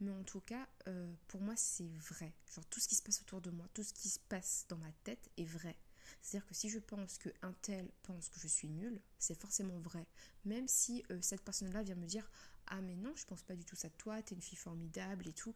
Mais 0.00 0.10
en 0.10 0.22
tout 0.22 0.40
cas, 0.40 0.68
euh, 0.86 1.12
pour 1.26 1.40
moi, 1.40 1.54
c'est 1.56 1.88
vrai. 2.10 2.32
Genre 2.54 2.64
tout 2.66 2.80
ce 2.80 2.88
qui 2.88 2.94
se 2.94 3.02
passe 3.02 3.20
autour 3.20 3.40
de 3.40 3.50
moi, 3.50 3.66
tout 3.74 3.82
ce 3.82 3.92
qui 3.92 4.08
se 4.08 4.20
passe 4.20 4.64
dans 4.68 4.78
ma 4.78 4.92
tête 5.04 5.30
est 5.36 5.44
vrai. 5.44 5.76
C'est-à-dire 6.22 6.46
que 6.46 6.54
si 6.54 6.70
je 6.70 6.78
pense 6.78 7.18
qu'un 7.18 7.52
tel 7.62 7.90
pense 8.02 8.28
que 8.28 8.40
je 8.40 8.48
suis 8.48 8.68
nulle, 8.68 9.00
c'est 9.18 9.38
forcément 9.38 9.78
vrai. 9.80 10.06
Même 10.44 10.68
si 10.68 11.04
euh, 11.10 11.18
cette 11.20 11.42
personne-là 11.42 11.82
vient 11.82 11.96
me 11.96 12.06
dire 12.06 12.30
Ah, 12.66 12.80
mais 12.80 12.96
non, 12.96 13.12
je 13.16 13.24
pense 13.26 13.42
pas 13.42 13.56
du 13.56 13.64
tout 13.64 13.76
ça 13.76 13.88
de 13.88 13.94
toi, 13.94 14.22
t'es 14.22 14.34
une 14.34 14.42
fille 14.42 14.58
formidable 14.58 15.28
et 15.28 15.32
tout 15.32 15.54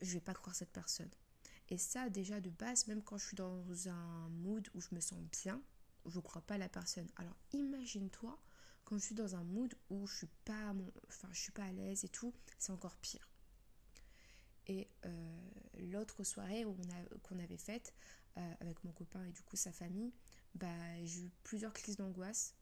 je 0.00 0.12
vais 0.12 0.20
pas 0.20 0.34
croire 0.34 0.54
cette 0.54 0.72
personne. 0.72 1.10
Et 1.70 1.78
ça, 1.78 2.10
déjà 2.10 2.40
de 2.40 2.50
base, 2.50 2.86
même 2.86 3.02
quand 3.02 3.16
je 3.16 3.26
suis 3.26 3.36
dans 3.36 3.88
un 3.88 4.28
mood 4.28 4.68
où 4.74 4.80
je 4.80 4.88
me 4.92 5.00
sens 5.00 5.18
bien, 5.42 5.60
je 6.06 6.16
ne 6.16 6.22
crois 6.22 6.42
pas 6.42 6.58
la 6.58 6.68
personne. 6.68 7.08
Alors 7.16 7.36
imagine-toi 7.52 8.38
quand 8.84 8.98
je 8.98 9.04
suis 9.04 9.14
dans 9.14 9.34
un 9.34 9.44
mood 9.44 9.74
où 9.90 10.06
je 10.06 10.16
suis 10.18 10.30
pas, 10.44 10.74
enfin, 11.08 11.28
je 11.32 11.40
suis 11.40 11.52
pas 11.52 11.64
à 11.64 11.72
l'aise 11.72 12.04
et 12.04 12.08
tout, 12.08 12.34
c'est 12.58 12.72
encore 12.72 12.96
pire. 12.96 13.28
Et 14.66 14.88
euh, 15.04 15.50
l'autre 15.78 16.24
soirée 16.24 16.64
qu'on 17.22 17.38
avait 17.38 17.58
faite 17.58 17.94
euh, 18.36 18.54
avec 18.60 18.82
mon 18.84 18.92
copain 18.92 19.24
et 19.24 19.32
du 19.32 19.42
coup 19.42 19.56
sa 19.56 19.72
famille, 19.72 20.12
bah, 20.54 21.04
j'ai 21.04 21.24
eu 21.24 21.30
plusieurs 21.42 21.72
crises 21.72 21.96
d'angoisse 21.96 22.54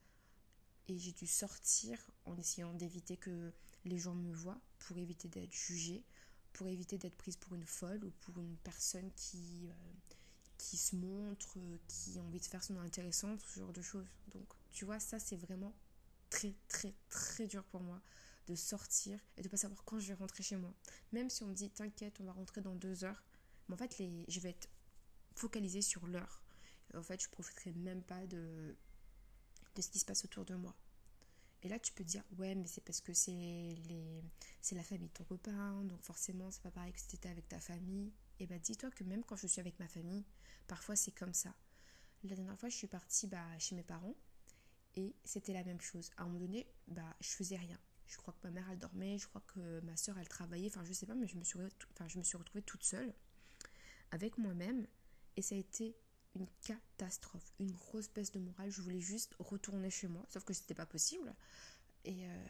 et 0.89 0.99
j'ai 0.99 1.13
dû 1.13 1.27
sortir 1.27 1.99
en 2.25 2.37
essayant 2.37 2.73
d'éviter 2.73 3.17
que 3.17 3.53
les 3.85 3.99
gens 3.99 4.15
me 4.15 4.33
voient 4.33 4.61
pour 4.81 4.99
éviter 4.99 5.29
d'être 5.29 5.53
jugée, 5.53 6.05
pour 6.53 6.67
éviter 6.67 6.99
d'être 6.99 7.17
prise 7.17 7.37
pour 7.37 7.55
une 7.55 7.67
folle 7.67 8.05
ou 8.05 8.11
pour 8.21 8.41
une 8.41 8.57
personne 8.59 9.11
qui, 9.15 9.69
euh, 9.69 9.73
qui 10.59 10.77
se 10.77 10.97
montre, 10.97 11.59
qui 11.87 12.19
a 12.19 12.23
envie 12.23 12.41
de 12.41 12.45
faire 12.45 12.63
son 12.63 12.77
intéressante, 12.79 13.41
ce 13.43 13.61
genre 13.61 13.73
de 13.73 13.83
choses. 13.83 14.09
Donc, 14.33 14.47
tu 14.73 14.85
vois, 14.85 14.99
ça, 14.99 15.19
c'est 15.19 15.37
vraiment 15.37 15.73
très, 16.33 16.55
très, 16.67 16.95
très 17.11 17.47
dur 17.47 17.63
pour 17.65 17.83
moi 17.83 18.01
de 18.49 18.55
sortir 18.55 19.21
et 19.37 19.43
de 19.43 19.49
pas 19.49 19.59
savoir 19.59 19.85
quand 19.85 20.01
je 20.01 20.09
vais 20.09 20.15
rentrer 20.15 20.43
chez 20.43 20.57
moi. 20.57 20.75
Même 21.13 21.29
si 21.29 21.43
on 21.43 21.47
me 21.47 21.55
dit 21.55 21.71
t'inquiète, 21.71 22.19
on 22.21 22.25
va 22.25 22.33
rentrer 22.33 22.63
dans 22.63 22.75
deux 22.75 23.05
heures, 23.05 23.23
mais 23.69 23.75
en 23.75 23.77
fait 23.77 23.99
les, 23.99 24.25
je 24.29 24.41
vais 24.41 24.51
être 24.51 24.69
focalisée 25.35 25.83
sur 25.83 26.07
l'heure. 26.07 26.43
En 26.95 27.03
fait, 27.03 27.23
je 27.23 27.29
profiterai 27.29 27.73
même 27.73 28.03
pas 28.03 28.27
de, 28.27 28.77
de 29.75 29.83
ce 29.83 29.89
qui 29.89 29.99
se 29.99 30.05
passe 30.05 30.25
autour 30.25 30.45
de 30.45 30.55
moi. 30.55 30.75
Et 31.63 31.69
là, 31.69 31.79
tu 31.79 31.93
peux 31.93 32.05
dire, 32.05 32.25
ouais, 32.39 32.55
mais 32.55 32.67
c'est 32.67 32.83
parce 32.83 33.01
que 33.01 33.15
c'est 33.15 33.31
les... 33.31 34.23
c'est 34.61 34.75
la 34.75 34.83
famille 34.83 35.09
de 35.09 35.13
ton 35.13 35.25
copain, 35.25 35.85
donc 35.85 36.03
forcément, 36.03 36.51
c'est 36.51 36.61
pas 36.61 36.73
pareil 36.73 36.93
que 36.93 36.99
si 37.01 37.07
tu 37.07 37.17
étais 37.17 37.29
avec 37.29 37.49
ta 37.49 37.61
famille. 37.61 38.13
Et 38.41 38.47
bah, 38.47 38.59
dis-toi 38.59 38.91
que 38.91 39.05
même 39.05 39.23
quand 39.25 39.37
je 39.37 39.47
suis 39.47 39.61
avec 39.61 39.79
ma 39.79 39.89
famille, 39.89 40.25
parfois 40.67 40.97
c'est 40.97 41.13
comme 41.13 41.33
ça. 41.33 41.55
La 42.25 42.35
dernière 42.35 42.59
fois, 42.59 42.69
je 42.69 42.77
suis 42.77 42.89
partie 42.89 43.27
bah, 43.27 43.47
chez 43.59 43.75
mes 43.75 43.85
parents 43.85 44.17
et 44.97 45.15
c'était 45.25 45.53
la 45.53 45.65
même 45.65 45.81
chose. 45.81 46.11
À 46.17 46.23
un 46.23 46.27
moment 46.27 46.41
donné, 46.41 46.67
bah, 46.89 47.17
je 47.21 47.29
faisais 47.29 47.57
rien. 47.57 47.79
Je 48.07 48.17
crois 48.19 48.35
que 48.35 48.47
ma 48.47 48.51
mère, 48.51 48.69
elle 48.71 48.79
dormait, 48.79 49.19
je 49.19 49.27
crois 49.27 49.43
que 49.47 49.81
ma 49.81 49.97
soeur, 49.97 50.19
elle 50.19 50.29
travaillait, 50.29 50.69
enfin, 50.69 50.85
je 50.85 50.93
sais 50.93 51.07
pas, 51.07 51.15
mais 51.15 51.27
je 51.27 51.37
me 51.37 51.45
suis, 51.45 51.59
enfin, 51.93 52.09
je 52.09 52.19
me 52.19 52.23
suis 52.23 52.37
retrouvée 52.37 52.63
toute 52.63 52.85
seule 52.85 53.15
avec 54.11 54.37
moi-même 54.37 54.87
et 55.37 55.43
ça 55.43 55.55
a 55.55 55.59
été 55.59 55.97
une 56.35 56.47
catastrophe, 56.63 57.53
une 57.59 57.73
grosse 57.73 58.09
baisse 58.11 58.31
de 58.31 58.39
morale. 58.39 58.71
Je 58.71 58.83
voulais 58.83 59.01
juste 59.01 59.35
retourner 59.39 59.91
chez 59.91 60.09
moi, 60.09 60.25
sauf 60.29 60.45
que 60.45 60.53
c'était 60.53 60.75
pas 60.75 60.87
possible. 60.87 61.35
Et, 62.05 62.27
euh, 62.27 62.45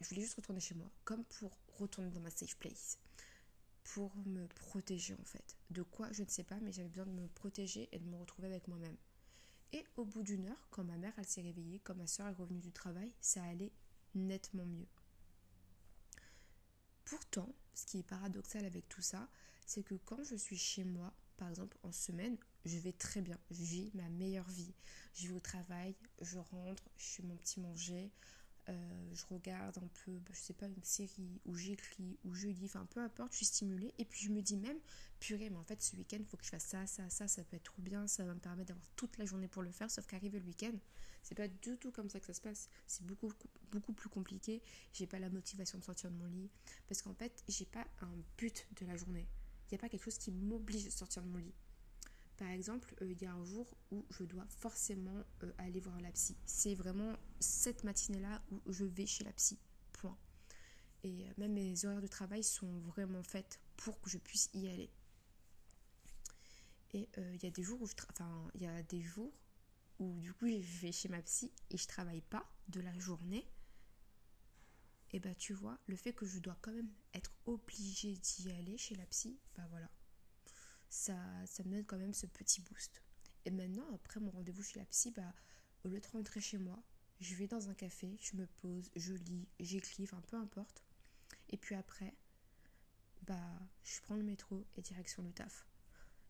je 0.00 0.08
voulais 0.08 0.22
juste 0.22 0.34
retourner 0.34 0.60
chez 0.60 0.74
moi, 0.74 0.90
comme 1.04 1.24
pour 1.24 1.58
retourner 1.78 2.10
dans 2.10 2.20
ma 2.20 2.30
safe 2.30 2.56
place, 2.56 2.98
pour 3.84 4.16
me 4.26 4.46
protéger 4.48 5.14
en 5.14 5.24
fait. 5.24 5.56
De 5.70 5.82
quoi, 5.82 6.10
je 6.12 6.22
ne 6.22 6.28
sais 6.28 6.44
pas, 6.44 6.58
mais 6.60 6.72
j'avais 6.72 6.88
besoin 6.88 7.06
de 7.06 7.12
me 7.12 7.28
protéger 7.28 7.88
et 7.92 7.98
de 7.98 8.06
me 8.06 8.16
retrouver 8.16 8.48
avec 8.48 8.66
moi-même. 8.68 8.96
Et 9.72 9.84
au 9.96 10.04
bout 10.04 10.22
d'une 10.22 10.46
heure, 10.46 10.68
quand 10.70 10.84
ma 10.84 10.96
mère 10.96 11.12
elle 11.18 11.26
s'est 11.26 11.42
réveillée, 11.42 11.80
quand 11.80 11.94
ma 11.94 12.06
soeur 12.06 12.28
est 12.28 12.32
revenue 12.32 12.60
du 12.60 12.72
travail, 12.72 13.12
ça 13.20 13.42
allait 13.44 13.72
nettement 14.14 14.66
mieux. 14.66 14.88
Pourtant, 17.04 17.54
ce 17.74 17.86
qui 17.86 17.98
est 17.98 18.02
paradoxal 18.02 18.64
avec 18.64 18.88
tout 18.88 19.02
ça, 19.02 19.28
c'est 19.66 19.82
que 19.82 19.94
quand 19.94 20.22
je 20.24 20.36
suis 20.36 20.56
chez 20.56 20.84
moi, 20.84 21.12
par 21.36 21.48
exemple 21.48 21.76
en 21.82 21.92
semaine, 21.92 22.36
je 22.64 22.78
vais 22.78 22.92
très 22.92 23.20
bien, 23.20 23.38
je 23.50 23.62
vis 23.62 23.90
ma 23.94 24.08
meilleure 24.08 24.48
vie. 24.48 24.74
Je 25.14 25.28
vais 25.28 25.34
au 25.34 25.40
travail, 25.40 25.94
je 26.20 26.38
rentre, 26.38 26.88
je 26.96 27.06
fais 27.06 27.22
mon 27.22 27.36
petit 27.36 27.60
manger, 27.60 28.10
euh, 28.68 29.14
je 29.14 29.24
regarde 29.26 29.78
un 29.78 29.88
peu, 30.04 30.12
bah, 30.12 30.32
je 30.32 30.40
sais 30.40 30.54
pas, 30.54 30.66
une 30.66 30.82
série, 30.82 31.40
ou 31.44 31.54
j'écris, 31.54 32.18
ou 32.24 32.34
je 32.34 32.48
lis, 32.48 32.64
enfin 32.66 32.86
peu 32.86 33.00
importe, 33.00 33.32
je 33.32 33.38
suis 33.38 33.46
stimulée. 33.46 33.94
Et 33.98 34.04
puis 34.04 34.20
je 34.24 34.30
me 34.30 34.42
dis 34.42 34.56
même, 34.56 34.78
purée, 35.20 35.50
mais 35.50 35.56
en 35.56 35.64
fait 35.64 35.80
ce 35.82 35.96
week-end, 35.96 36.18
il 36.20 36.26
faut 36.26 36.36
que 36.36 36.44
je 36.44 36.50
fasse 36.50 36.64
ça, 36.64 36.86
ça, 36.86 37.08
ça, 37.10 37.28
ça 37.28 37.44
peut 37.44 37.56
être 37.56 37.64
trop 37.64 37.82
bien, 37.82 38.06
ça 38.06 38.24
va 38.24 38.34
me 38.34 38.40
permettre 38.40 38.68
d'avoir 38.68 38.86
toute 38.96 39.18
la 39.18 39.24
journée 39.24 39.48
pour 39.48 39.62
le 39.62 39.70
faire, 39.70 39.90
sauf 39.90 40.06
qu'arriver 40.06 40.38
le 40.38 40.46
week-end, 40.46 40.74
c'est 41.22 41.34
pas 41.34 41.48
du 41.48 41.76
tout 41.76 41.90
comme 41.90 42.08
ça 42.08 42.20
que 42.20 42.26
ça 42.26 42.34
se 42.34 42.40
passe. 42.40 42.68
C'est 42.86 43.04
beaucoup, 43.04 43.32
beaucoup 43.72 43.92
plus 43.92 44.08
compliqué. 44.08 44.62
J'ai 44.92 45.08
pas 45.08 45.18
la 45.18 45.28
motivation 45.28 45.76
de 45.76 45.82
sortir 45.82 46.08
de 46.08 46.16
mon 46.16 46.26
lit, 46.26 46.48
parce 46.86 47.02
qu'en 47.02 47.14
fait, 47.14 47.42
j'ai 47.48 47.64
pas 47.64 47.84
un 48.00 48.12
but 48.38 48.68
de 48.80 48.86
la 48.86 48.96
journée. 48.96 49.26
Il 49.66 49.74
n'y 49.74 49.74
a 49.74 49.78
pas 49.80 49.88
quelque 49.88 50.04
chose 50.04 50.18
qui 50.18 50.30
m'oblige 50.30 50.84
de 50.84 50.90
sortir 50.90 51.24
de 51.24 51.28
mon 51.28 51.38
lit. 51.38 51.54
Par 52.36 52.50
exemple, 52.50 52.94
euh, 53.00 53.10
il 53.10 53.20
y 53.20 53.26
a 53.26 53.32
un 53.32 53.44
jour 53.44 53.66
où 53.90 54.04
je 54.10 54.24
dois 54.24 54.46
forcément 54.48 55.24
euh, 55.42 55.52
aller 55.58 55.80
voir 55.80 55.98
la 56.00 56.12
psy. 56.12 56.36
C'est 56.44 56.74
vraiment 56.74 57.16
cette 57.40 57.82
matinée-là 57.84 58.42
où 58.50 58.60
je 58.72 58.84
vais 58.84 59.06
chez 59.06 59.24
la 59.24 59.32
psy. 59.32 59.58
Point. 59.92 60.16
Et 61.02 61.26
euh, 61.26 61.32
même 61.38 61.54
mes 61.54 61.84
horaires 61.86 62.02
de 62.02 62.06
travail 62.06 62.44
sont 62.44 62.80
vraiment 62.80 63.22
faites 63.22 63.58
pour 63.76 64.00
que 64.00 64.10
je 64.10 64.18
puisse 64.18 64.50
y 64.52 64.68
aller. 64.68 64.90
Et 66.92 67.08
il 67.16 67.42
y 67.42 67.46
a 67.46 67.50
des 67.50 67.62
jours 67.62 67.82
où 67.82 67.86
je 67.86 67.92
enfin, 68.10 68.48
il 68.54 68.62
y 68.62 68.66
a 68.66 68.82
des 68.84 69.02
jours 69.02 69.32
où 69.98 70.18
du 70.20 70.32
coup 70.32 70.46
je 70.46 70.80
vais 70.80 70.92
chez 70.92 71.08
ma 71.10 71.20
psy 71.20 71.52
et 71.70 71.76
je 71.76 71.86
travaille 71.86 72.22
pas 72.22 72.48
de 72.68 72.80
la 72.80 72.96
journée. 72.98 73.46
Et 75.10 75.20
bah 75.20 75.34
tu 75.34 75.52
vois, 75.52 75.78
le 75.86 75.96
fait 75.96 76.14
que 76.14 76.24
je 76.24 76.38
dois 76.38 76.56
quand 76.62 76.72
même 76.72 76.90
être 77.12 77.32
obligée 77.44 78.16
d'y 78.16 78.50
aller 78.50 78.78
chez 78.78 78.94
la 78.94 79.04
psy, 79.06 79.38
bah 79.56 79.66
voilà, 79.68 79.90
ça, 80.88 81.16
ça 81.46 81.62
me 81.64 81.70
donne 81.70 81.84
quand 81.84 81.98
même 81.98 82.14
ce 82.14 82.26
petit 82.26 82.60
boost. 82.60 83.02
Et 83.44 83.50
maintenant, 83.50 83.86
après 83.94 84.20
mon 84.20 84.30
rendez-vous 84.30 84.62
chez 84.62 84.78
la 84.78 84.86
psy, 84.86 85.10
bah, 85.10 85.34
au 85.84 85.88
lieu 85.88 86.00
de 86.00 86.06
rentrer 86.08 86.40
chez 86.40 86.58
moi, 86.58 86.82
je 87.20 87.34
vais 87.34 87.46
dans 87.46 87.68
un 87.68 87.74
café, 87.74 88.16
je 88.20 88.36
me 88.36 88.46
pose, 88.46 88.90
je 88.96 89.14
lis, 89.14 89.48
j'écris, 89.60 90.04
enfin 90.04 90.20
peu 90.26 90.36
importe. 90.36 90.84
Et 91.50 91.56
puis 91.56 91.74
après, 91.74 92.14
bah, 93.22 93.58
je 93.84 94.00
prends 94.02 94.16
le 94.16 94.22
métro 94.22 94.66
et 94.76 94.82
direction 94.82 95.22
le 95.22 95.32
taf. 95.32 95.66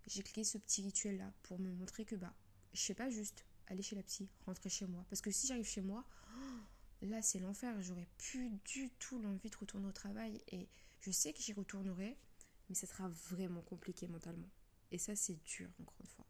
J'écris 0.06 0.44
ce 0.44 0.58
petit 0.58 0.82
rituel 0.82 1.18
là 1.18 1.32
pour 1.42 1.58
me 1.58 1.72
montrer 1.72 2.04
que 2.04 2.14
bah, 2.14 2.34
je 2.72 2.80
sais 2.80 2.94
pas 2.94 3.10
juste 3.10 3.44
aller 3.66 3.82
chez 3.82 3.96
la 3.96 4.02
psy, 4.02 4.28
rentrer 4.44 4.68
chez 4.68 4.86
moi. 4.86 5.04
Parce 5.10 5.20
que 5.20 5.30
si 5.30 5.46
j'arrive 5.46 5.66
chez 5.66 5.80
moi, 5.80 6.04
là 7.02 7.22
c'est 7.22 7.38
l'enfer. 7.38 7.80
J'aurais 7.82 8.08
plus 8.18 8.50
du 8.64 8.90
tout 8.98 9.18
l'envie 9.18 9.50
de 9.50 9.56
retourner 9.56 9.88
au 9.88 9.92
travail. 9.92 10.40
Et 10.48 10.68
je 11.00 11.10
sais 11.10 11.32
que 11.32 11.40
j'y 11.40 11.52
retournerai, 11.52 12.16
mais 12.68 12.74
ça 12.74 12.86
sera 12.86 13.08
vraiment 13.08 13.62
compliqué 13.62 14.08
mentalement. 14.08 14.50
Et 14.90 14.98
ça, 14.98 15.16
c'est 15.16 15.42
dur, 15.44 15.70
encore 15.80 15.96
une 16.00 16.06
fois. 16.06 16.26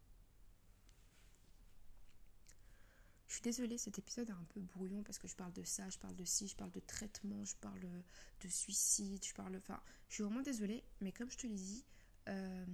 Je 3.27 3.33
suis 3.33 3.41
désolée, 3.41 3.77
cet 3.77 3.99
épisode 3.99 4.29
est 4.29 4.33
un 4.33 4.47
peu 4.49 4.61
brouillon 4.61 5.03
parce 5.03 5.19
que 5.19 5.27
je 5.27 5.35
parle 5.35 5.53
de 5.53 5.63
ça, 5.63 5.89
je 5.89 5.99
parle 5.99 6.15
de 6.15 6.23
ci, 6.23 6.47
je 6.47 6.55
parle 6.55 6.71
de 6.71 6.79
traitement, 6.79 7.43
je 7.43 7.55
parle 7.57 7.81
de 7.81 8.47
suicide, 8.47 9.23
je 9.23 9.33
parle. 9.33 9.55
Enfin, 9.57 9.81
je 10.07 10.15
suis 10.15 10.23
vraiment 10.23 10.41
désolée, 10.41 10.83
mais 11.01 11.11
comme 11.11 11.29
je 11.29 11.37
te 11.37 11.45
l'ai 11.45 11.55
dit, 11.55 11.83
euh, 12.29 12.65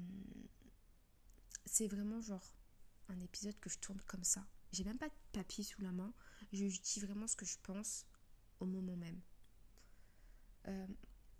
c'est 1.65 1.87
vraiment 1.87 2.21
genre 2.21 2.55
un 3.09 3.19
épisode 3.21 3.59
que 3.59 3.69
je 3.69 3.79
tourne 3.79 3.99
comme 4.05 4.23
ça. 4.23 4.45
J'ai 4.71 4.83
même 4.83 4.97
pas 4.97 5.09
de 5.09 5.13
papier 5.31 5.63
sous 5.63 5.81
la 5.81 5.91
main, 5.91 6.13
je 6.51 6.65
dis 6.65 6.99
vraiment 6.99 7.27
ce 7.27 7.35
que 7.35 7.45
je 7.45 7.57
pense 7.63 8.05
au 8.59 8.65
moment 8.65 8.95
même. 8.95 9.21
Euh, 10.67 10.87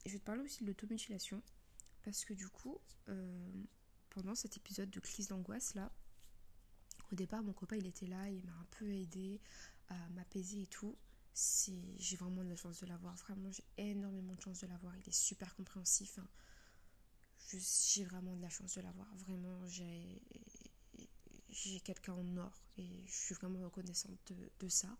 je 0.05 0.11
vais 0.11 0.19
te 0.19 0.23
parler 0.23 0.41
aussi 0.41 0.63
de 0.63 0.67
l'automutilation. 0.67 1.41
Parce 2.03 2.25
que 2.25 2.33
du 2.33 2.47
coup, 2.49 2.79
euh, 3.09 3.51
pendant 4.09 4.35
cet 4.35 4.57
épisode 4.57 4.89
de 4.89 4.99
crise 4.99 5.27
d'angoisse 5.29 5.73
là, 5.73 5.91
au 7.11 7.15
départ 7.15 7.43
mon 7.43 7.53
copain 7.53 7.77
il 7.77 7.87
était 7.87 8.07
là, 8.07 8.29
il 8.29 8.43
m'a 8.43 8.51
un 8.53 8.67
peu 8.71 8.91
aidé 8.91 9.41
à 9.87 10.09
m'apaiser 10.09 10.63
et 10.63 10.67
tout. 10.67 10.95
J'ai 11.97 12.15
vraiment 12.17 12.43
de 12.43 12.49
la 12.49 12.55
chance 12.55 12.79
de 12.81 12.85
l'avoir, 12.85 13.15
vraiment 13.15 13.49
j'ai 13.51 13.63
énormément 13.77 14.35
de 14.35 14.41
chance 14.41 14.59
de 14.59 14.67
l'avoir, 14.67 14.95
il 14.97 15.07
est 15.07 15.11
super 15.11 15.55
compréhensif. 15.55 16.19
Hein. 16.19 16.27
J'ai 17.49 18.05
vraiment 18.05 18.35
de 18.35 18.41
la 18.41 18.49
chance 18.49 18.75
de 18.75 18.81
l'avoir, 18.81 19.07
vraiment 19.15 19.65
j'ai 19.65 20.21
quelqu'un 21.83 22.13
en 22.13 22.37
or 22.37 22.63
et 22.77 23.05
je 23.07 23.13
suis 23.13 23.35
vraiment 23.35 23.61
reconnaissante 23.61 24.19
de, 24.27 24.51
de 24.59 24.67
ça. 24.67 24.95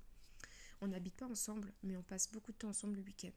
On 0.81 0.87
n'habite 0.87 1.15
pas 1.15 1.27
ensemble, 1.27 1.73
mais 1.83 1.95
on 1.97 2.03
passe 2.03 2.31
beaucoup 2.31 2.51
de 2.51 2.57
temps 2.57 2.69
ensemble 2.69 2.95
le 2.97 3.03
week-end. 3.03 3.31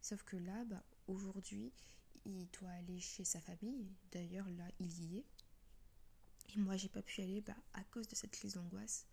Sauf 0.00 0.22
que 0.22 0.36
là, 0.36 0.64
bah, 0.64 0.82
aujourd'hui, 1.06 1.72
il 2.24 2.48
doit 2.50 2.70
aller 2.70 3.00
chez 3.00 3.24
sa 3.24 3.40
famille. 3.40 3.86
D'ailleurs, 4.12 4.48
là, 4.50 4.68
il 4.80 5.04
y 5.04 5.18
est. 5.18 5.24
Et 6.54 6.58
moi, 6.58 6.76
j'ai 6.76 6.88
pas 6.88 7.02
pu 7.02 7.20
aller 7.20 7.40
bah, 7.40 7.56
à 7.72 7.84
cause 7.84 8.08
de 8.08 8.14
cette 8.14 8.30
crise 8.30 8.54
d'angoisse. 8.54 9.06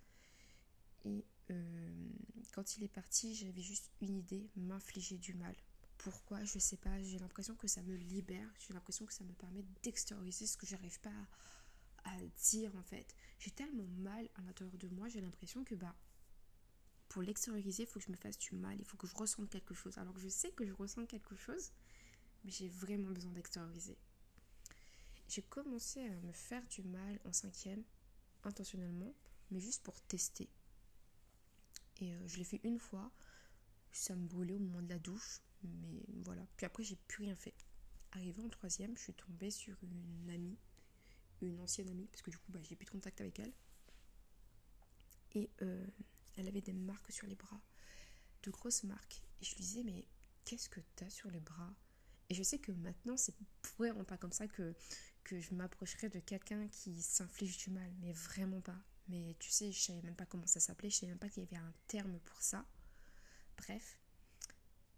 Et 1.05 1.25
euh, 1.49 2.09
quand 2.53 2.77
il 2.77 2.83
est 2.83 2.93
parti, 2.93 3.35
j'avais 3.35 3.61
juste 3.61 3.89
une 4.01 4.15
idée, 4.15 4.49
m'infliger 4.55 5.17
du 5.17 5.33
mal. 5.33 5.55
Pourquoi? 5.97 6.43
Je 6.43 6.59
sais 6.59 6.77
pas. 6.77 7.01
J'ai 7.03 7.19
l'impression 7.19 7.55
que 7.55 7.67
ça 7.67 7.81
me 7.81 7.95
libère. 7.95 8.49
J'ai 8.59 8.73
l'impression 8.73 9.05
que 9.05 9.13
ça 9.13 9.23
me 9.23 9.33
permet 9.33 9.63
d'extérioriser 9.83 10.47
ce 10.47 10.57
que 10.57 10.65
j'arrive 10.65 10.99
pas 10.99 11.11
à, 12.03 12.17
dire 12.49 12.75
en 12.75 12.83
fait. 12.83 13.15
J'ai 13.39 13.51
tellement 13.51 13.87
mal 13.99 14.27
à 14.35 14.41
l'intérieur 14.41 14.77
de 14.77 14.87
moi. 14.89 15.09
J'ai 15.09 15.21
l'impression 15.21 15.63
que 15.63 15.75
bah 15.75 15.95
pour 17.09 17.21
l'extérioriser, 17.21 17.83
il 17.83 17.85
faut 17.87 17.99
que 17.99 18.05
je 18.05 18.11
me 18.11 18.17
fasse 18.17 18.37
du 18.37 18.55
mal. 18.55 18.77
Il 18.79 18.85
faut 18.85 18.97
que 18.97 19.05
je 19.05 19.15
ressente 19.15 19.49
quelque 19.49 19.73
chose. 19.73 19.97
Alors 19.97 20.13
que 20.13 20.21
je 20.21 20.29
sais 20.29 20.51
que 20.51 20.65
je 20.65 20.73
ressens 20.73 21.05
quelque 21.05 21.35
chose, 21.35 21.71
mais 22.43 22.51
j'ai 22.51 22.69
vraiment 22.69 23.11
besoin 23.11 23.31
d'extérioriser. 23.31 23.97
J'ai 25.27 25.43
commencé 25.43 26.01
à 26.01 26.19
me 26.21 26.33
faire 26.33 26.65
du 26.67 26.83
mal 26.83 27.19
en 27.23 27.31
cinquième, 27.31 27.83
intentionnellement, 28.43 29.13
mais 29.49 29.59
juste 29.59 29.83
pour 29.83 29.99
tester. 30.01 30.49
Et 32.01 32.13
euh, 32.13 32.27
je 32.27 32.37
l'ai 32.37 32.43
fait 32.43 32.59
une 32.63 32.79
fois, 32.79 33.11
ça 33.91 34.15
me 34.15 34.27
brûlait 34.27 34.55
au 34.55 34.59
moment 34.59 34.81
de 34.81 34.89
la 34.89 34.99
douche, 34.99 35.41
mais 35.63 36.03
voilà. 36.25 36.45
Puis 36.57 36.65
après, 36.65 36.83
j'ai 36.83 36.97
plus 37.07 37.25
rien 37.25 37.35
fait. 37.35 37.53
Arrivé 38.13 38.41
en 38.41 38.49
troisième, 38.49 38.97
je 38.97 39.03
suis 39.03 39.13
tombée 39.13 39.51
sur 39.51 39.77
une 39.83 40.29
amie, 40.29 40.57
une 41.41 41.59
ancienne 41.61 41.89
amie, 41.89 42.07
parce 42.07 42.21
que 42.21 42.31
du 42.31 42.37
coup, 42.37 42.51
bah, 42.51 42.59
j'ai 42.63 42.75
plus 42.75 42.85
de 42.85 42.91
contact 42.91 43.21
avec 43.21 43.39
elle. 43.39 43.53
Et 45.33 45.49
euh, 45.61 45.87
elle 46.35 46.47
avait 46.47 46.61
des 46.61 46.73
marques 46.73 47.11
sur 47.11 47.27
les 47.27 47.35
bras, 47.35 47.61
de 48.43 48.51
grosses 48.51 48.83
marques. 48.83 49.23
Et 49.41 49.45
je 49.45 49.55
lui 49.55 49.61
disais, 49.61 49.83
mais 49.83 50.05
qu'est-ce 50.43 50.67
que 50.67 50.81
tu 50.97 51.03
as 51.03 51.09
sur 51.09 51.29
les 51.31 51.39
bras? 51.39 51.73
Et 52.31 52.33
je 52.33 52.43
sais 52.43 52.59
que 52.59 52.71
maintenant, 52.71 53.17
c'est 53.17 53.35
vraiment 53.77 54.05
pas 54.05 54.15
comme 54.15 54.31
ça 54.31 54.47
que, 54.47 54.73
que 55.25 55.41
je 55.41 55.53
m'approcherais 55.53 56.07
de 56.07 56.19
quelqu'un 56.19 56.65
qui 56.69 57.01
s'inflige 57.01 57.57
du 57.57 57.71
mal, 57.71 57.93
mais 57.99 58.13
vraiment 58.13 58.61
pas. 58.61 58.81
Mais 59.09 59.35
tu 59.37 59.51
sais, 59.51 59.73
je 59.73 59.81
savais 59.81 60.01
même 60.01 60.15
pas 60.15 60.25
comment 60.25 60.47
ça 60.47 60.61
s'appelait, 60.61 60.89
je 60.89 60.95
savais 60.95 61.11
même 61.11 61.19
pas 61.19 61.27
qu'il 61.27 61.43
y 61.43 61.45
avait 61.45 61.57
un 61.57 61.73
terme 61.87 62.17
pour 62.19 62.41
ça. 62.41 62.65
Bref. 63.57 63.99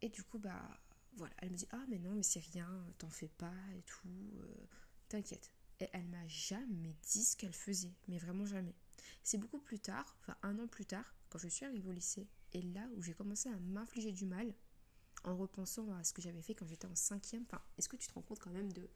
Et 0.03 0.09
du 0.09 0.23
coup, 0.23 0.37
bah 0.37 0.79
voilà, 1.15 1.33
elle 1.39 1.49
me 1.49 1.55
dit 1.55 1.67
Ah, 1.71 1.83
mais 1.89 1.97
non, 1.97 2.11
mais 2.11 2.21
c'est 2.21 2.39
rien, 2.51 2.69
t'en 2.99 3.09
fais 3.09 3.29
pas 3.29 3.55
et 3.75 3.81
tout, 3.81 4.37
euh, 4.37 4.67
t'inquiète. 5.09 5.51
Et 5.79 5.89
elle 5.91 6.07
m'a 6.09 6.27
jamais 6.27 6.95
dit 7.01 7.25
ce 7.25 7.35
qu'elle 7.35 7.55
faisait, 7.55 7.95
mais 8.07 8.19
vraiment 8.19 8.45
jamais. 8.45 8.75
C'est 9.23 9.39
beaucoup 9.39 9.59
plus 9.59 9.79
tard, 9.79 10.15
enfin 10.19 10.37
un 10.43 10.59
an 10.59 10.67
plus 10.67 10.85
tard, 10.85 11.15
quand 11.29 11.39
je 11.39 11.47
suis 11.47 11.65
arrivée 11.65 11.89
au 11.89 11.93
lycée, 11.93 12.27
et 12.51 12.61
là 12.61 12.87
où 12.95 13.01
j'ai 13.01 13.15
commencé 13.15 13.49
à 13.49 13.57
m'infliger 13.57 14.11
du 14.11 14.27
mal, 14.27 14.53
en 15.23 15.35
repensant 15.35 15.91
à 15.93 16.03
ce 16.03 16.13
que 16.13 16.21
j'avais 16.21 16.41
fait 16.41 16.55
quand 16.55 16.67
j'étais 16.67 16.87
en 16.87 16.95
cinquième. 16.95 17.43
Enfin, 17.43 17.61
est-ce 17.77 17.89
que 17.89 17.95
tu 17.95 18.07
te 18.07 18.13
rends 18.13 18.21
compte 18.21 18.39
quand 18.39 18.51
même 18.51 18.71
de, 18.73 18.89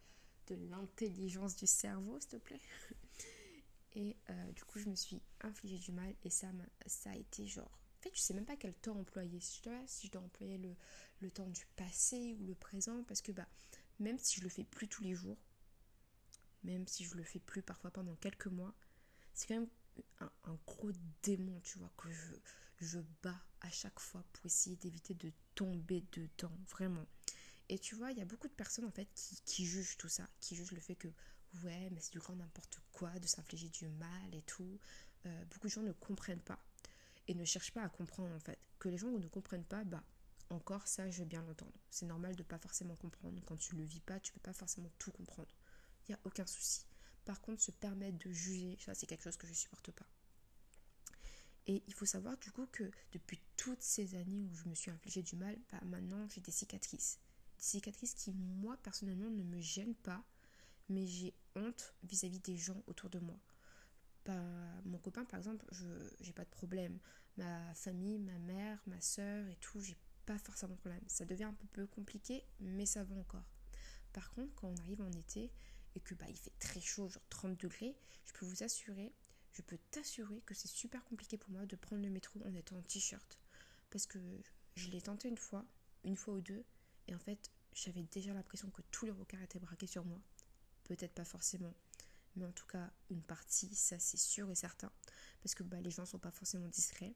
l'intelligence 0.49 1.55
du 1.55 1.67
cerveau, 1.67 2.19
s'il 2.19 2.29
te 2.29 2.37
plaît? 2.37 2.61
Et 3.93 4.15
euh, 4.29 4.51
du 4.51 4.63
coup, 4.63 4.79
je 4.79 4.89
me 4.89 4.95
suis 4.95 5.21
infligé 5.41 5.79
du 5.79 5.91
mal 5.91 6.13
et 6.23 6.29
ça, 6.29 6.47
ça 6.85 7.09
a 7.11 7.15
été 7.15 7.47
genre... 7.47 7.79
En 7.97 8.01
fait, 8.01 8.11
tu 8.11 8.19
sais 8.19 8.35
même 8.35 8.45
pas 8.45 8.55
quel 8.55 8.75
temps 8.75 8.95
employer. 8.99 9.39
Si 9.39 9.57
je 9.57 9.63
dois, 9.63 9.81
si 9.87 10.05
je 10.05 10.11
dois 10.11 10.21
employer 10.21 10.59
le, 10.59 10.75
le 11.19 11.31
temps 11.31 11.49
du 11.49 11.65
passé 11.75 12.35
ou 12.39 12.45
le 12.45 12.53
présent, 12.53 13.03
parce 13.05 13.23
que 13.23 13.31
bah, 13.31 13.47
même 13.99 14.19
si 14.19 14.37
je 14.37 14.43
le 14.43 14.49
fais 14.49 14.63
plus 14.63 14.87
tous 14.87 15.01
les 15.01 15.15
jours, 15.15 15.37
même 16.63 16.87
si 16.87 17.05
je 17.05 17.15
le 17.15 17.23
fais 17.23 17.39
plus 17.39 17.61
parfois 17.61 17.89
pendant 17.89 18.15
quelques 18.15 18.47
mois, 18.47 18.75
c'est 19.33 19.47
quand 19.47 19.55
même 19.55 19.69
un, 20.19 20.59
gros 20.65 20.91
démon, 21.23 21.59
tu 21.61 21.79
vois, 21.79 21.91
que 21.97 22.11
je, 22.11 22.33
je 22.79 22.99
bats 23.23 23.41
à 23.61 23.69
chaque 23.69 23.99
fois 23.99 24.23
pour 24.33 24.45
essayer 24.45 24.75
d'éviter 24.75 25.13
de 25.13 25.31
tomber 25.55 26.03
dedans, 26.11 26.55
vraiment. 26.69 27.05
Et 27.69 27.79
tu 27.79 27.95
vois, 27.95 28.11
il 28.11 28.17
y 28.17 28.21
a 28.21 28.25
beaucoup 28.25 28.47
de 28.47 28.53
personnes 28.53 28.85
en 28.85 28.91
fait 28.91 29.07
qui, 29.45 29.65
jugent 29.65 29.97
tout 29.97 30.07
ça, 30.07 30.27
qui 30.39 30.55
jugent 30.55 30.71
le 30.71 30.79
fait 30.79 30.95
que 30.95 31.09
ouais, 31.63 31.89
mais 31.91 31.99
c'est 31.99 32.11
du 32.11 32.19
grand 32.19 32.35
n'importe 32.35 32.79
quoi 32.93 33.11
de 33.19 33.27
s'infliger 33.27 33.69
du 33.69 33.87
mal 33.87 34.33
et 34.33 34.41
tout. 34.43 34.79
Euh, 35.25 35.45
beaucoup 35.45 35.67
de 35.67 35.71
gens 35.71 35.81
ne 35.81 35.91
comprennent 35.91 36.41
pas 36.41 36.59
et 37.27 37.35
ne 37.35 37.43
cherchent 37.43 37.73
pas 37.73 37.83
à 37.83 37.89
comprendre 37.89 38.33
en 38.33 38.39
fait. 38.39 38.59
Que 38.79 38.89
les 38.89 38.97
gens 38.97 39.09
ne 39.09 39.27
comprennent 39.27 39.65
pas, 39.65 39.83
bah 39.83 40.03
encore 40.49 40.87
ça, 40.87 41.09
je 41.09 41.19
veux 41.19 41.25
bien 41.25 41.41
l'entendre. 41.41 41.73
C'est 41.89 42.05
normal 42.05 42.35
de 42.35 42.43
pas 42.43 42.57
forcément 42.57 42.95
comprendre. 42.95 43.41
Quand 43.45 43.57
tu 43.57 43.75
le 43.75 43.83
vis 43.83 43.99
pas, 43.99 44.19
tu 44.19 44.31
peux 44.31 44.39
pas 44.39 44.53
forcément 44.53 44.91
tout 44.97 45.11
comprendre. 45.11 45.53
Il 46.07 46.11
n'y 46.11 46.15
a 46.15 46.19
aucun 46.23 46.45
souci. 46.45 46.85
Par 47.25 47.41
contre, 47.41 47.61
se 47.61 47.71
permettre 47.71 48.17
de 48.19 48.31
juger, 48.31 48.77
ça 48.79 48.95
c'est 48.95 49.07
quelque 49.07 49.23
chose 49.23 49.35
que 49.35 49.47
je 49.47 49.53
supporte 49.53 49.91
pas. 49.91 50.05
Et 51.67 51.83
il 51.85 51.93
faut 51.93 52.05
savoir 52.05 52.37
du 52.37 52.49
coup 52.51 52.65
que 52.71 52.89
depuis 53.11 53.41
toutes 53.57 53.81
ces 53.81 54.15
années 54.15 54.41
où 54.41 54.55
je 54.55 54.69
me 54.69 54.73
suis 54.73 54.89
infligé 54.89 55.21
du 55.21 55.35
mal, 55.35 55.57
bah, 55.71 55.79
maintenant 55.85 56.27
j'ai 56.29 56.41
des 56.41 56.51
cicatrices. 56.51 57.19
Des 57.57 57.63
cicatrices 57.63 58.13
qui, 58.13 58.31
moi 58.31 58.77
personnellement, 58.83 59.29
ne 59.29 59.43
me 59.43 59.59
gênent 59.59 59.95
pas, 59.95 60.23
mais 60.89 61.05
j'ai 61.05 61.33
honte 61.55 61.93
vis-à-vis 62.03 62.39
des 62.39 62.55
gens 62.55 62.81
autour 62.87 63.09
de 63.09 63.19
moi. 63.19 63.39
Bah, 64.25 64.81
mon 64.85 64.97
copain, 64.97 65.25
par 65.25 65.39
exemple, 65.39 65.65
je 65.71 65.85
j'ai 66.21 66.33
pas 66.33 66.45
de 66.45 66.49
problème. 66.49 66.99
Ma 67.35 67.73
famille, 67.75 68.17
ma 68.17 68.37
mère, 68.39 68.81
ma 68.87 69.01
soeur 69.01 69.47
et 69.49 69.55
tout, 69.57 69.79
j'ai 69.81 69.97
pas 70.25 70.37
forcément 70.37 70.75
de 70.75 70.79
problème. 70.79 71.03
Ça 71.07 71.25
devient 71.25 71.45
un 71.45 71.53
peu, 71.53 71.67
peu 71.67 71.87
compliqué, 71.87 72.43
mais 72.59 72.85
ça 72.85 73.03
va 73.03 73.15
encore. 73.15 73.45
Par 74.13 74.31
contre, 74.31 74.53
quand 74.55 74.69
on 74.69 74.77
arrive 74.77 75.01
en 75.01 75.11
été 75.11 75.51
et 75.95 75.99
que 75.99 76.15
bah, 76.15 76.25
il 76.29 76.37
fait 76.37 76.53
très 76.59 76.79
chaud, 76.79 77.09
genre 77.09 77.27
30 77.29 77.59
degrés, 77.59 77.95
je 78.25 78.33
peux 78.33 78.45
vous 78.45 78.63
assurer 78.63 79.13
je 79.57 79.63
peux 79.63 79.77
t'assurer 79.89 80.39
que 80.45 80.53
c'est 80.53 80.67
super 80.67 81.03
compliqué 81.05 81.35
pour 81.35 81.49
moi 81.49 81.65
de 81.65 81.75
prendre 81.75 82.03
le 82.03 82.11
métro 82.11 82.39
en 82.45 82.53
étant 82.53 82.77
en 82.77 82.81
t-shirt. 82.83 83.39
Parce 83.89 84.05
que 84.05 84.19
je 84.75 84.89
l'ai 84.89 85.01
tenté 85.01 85.27
une 85.29 85.37
fois, 85.37 85.65
une 86.03 86.15
fois 86.15 86.35
ou 86.35 86.41
deux, 86.41 86.63
et 87.07 87.15
en 87.15 87.19
fait, 87.19 87.49
j'avais 87.73 88.03
déjà 88.03 88.33
l'impression 88.33 88.69
que 88.69 88.83
tous 88.91 89.05
les 89.05 89.11
regards 89.11 89.41
étaient 89.41 89.59
braqués 89.59 89.87
sur 89.87 90.05
moi. 90.05 90.21
Peut-être 90.83 91.13
pas 91.13 91.25
forcément, 91.25 91.73
mais 92.35 92.45
en 92.45 92.51
tout 92.51 92.67
cas, 92.67 92.91
une 93.09 93.23
partie, 93.23 93.73
ça 93.73 93.97
c'est 93.97 94.17
sûr 94.17 94.51
et 94.51 94.55
certain. 94.55 94.91
Parce 95.41 95.55
que 95.55 95.63
bah, 95.63 95.81
les 95.81 95.89
gens 95.89 96.05
sont 96.05 96.19
pas 96.19 96.31
forcément 96.31 96.67
discrets. 96.67 97.15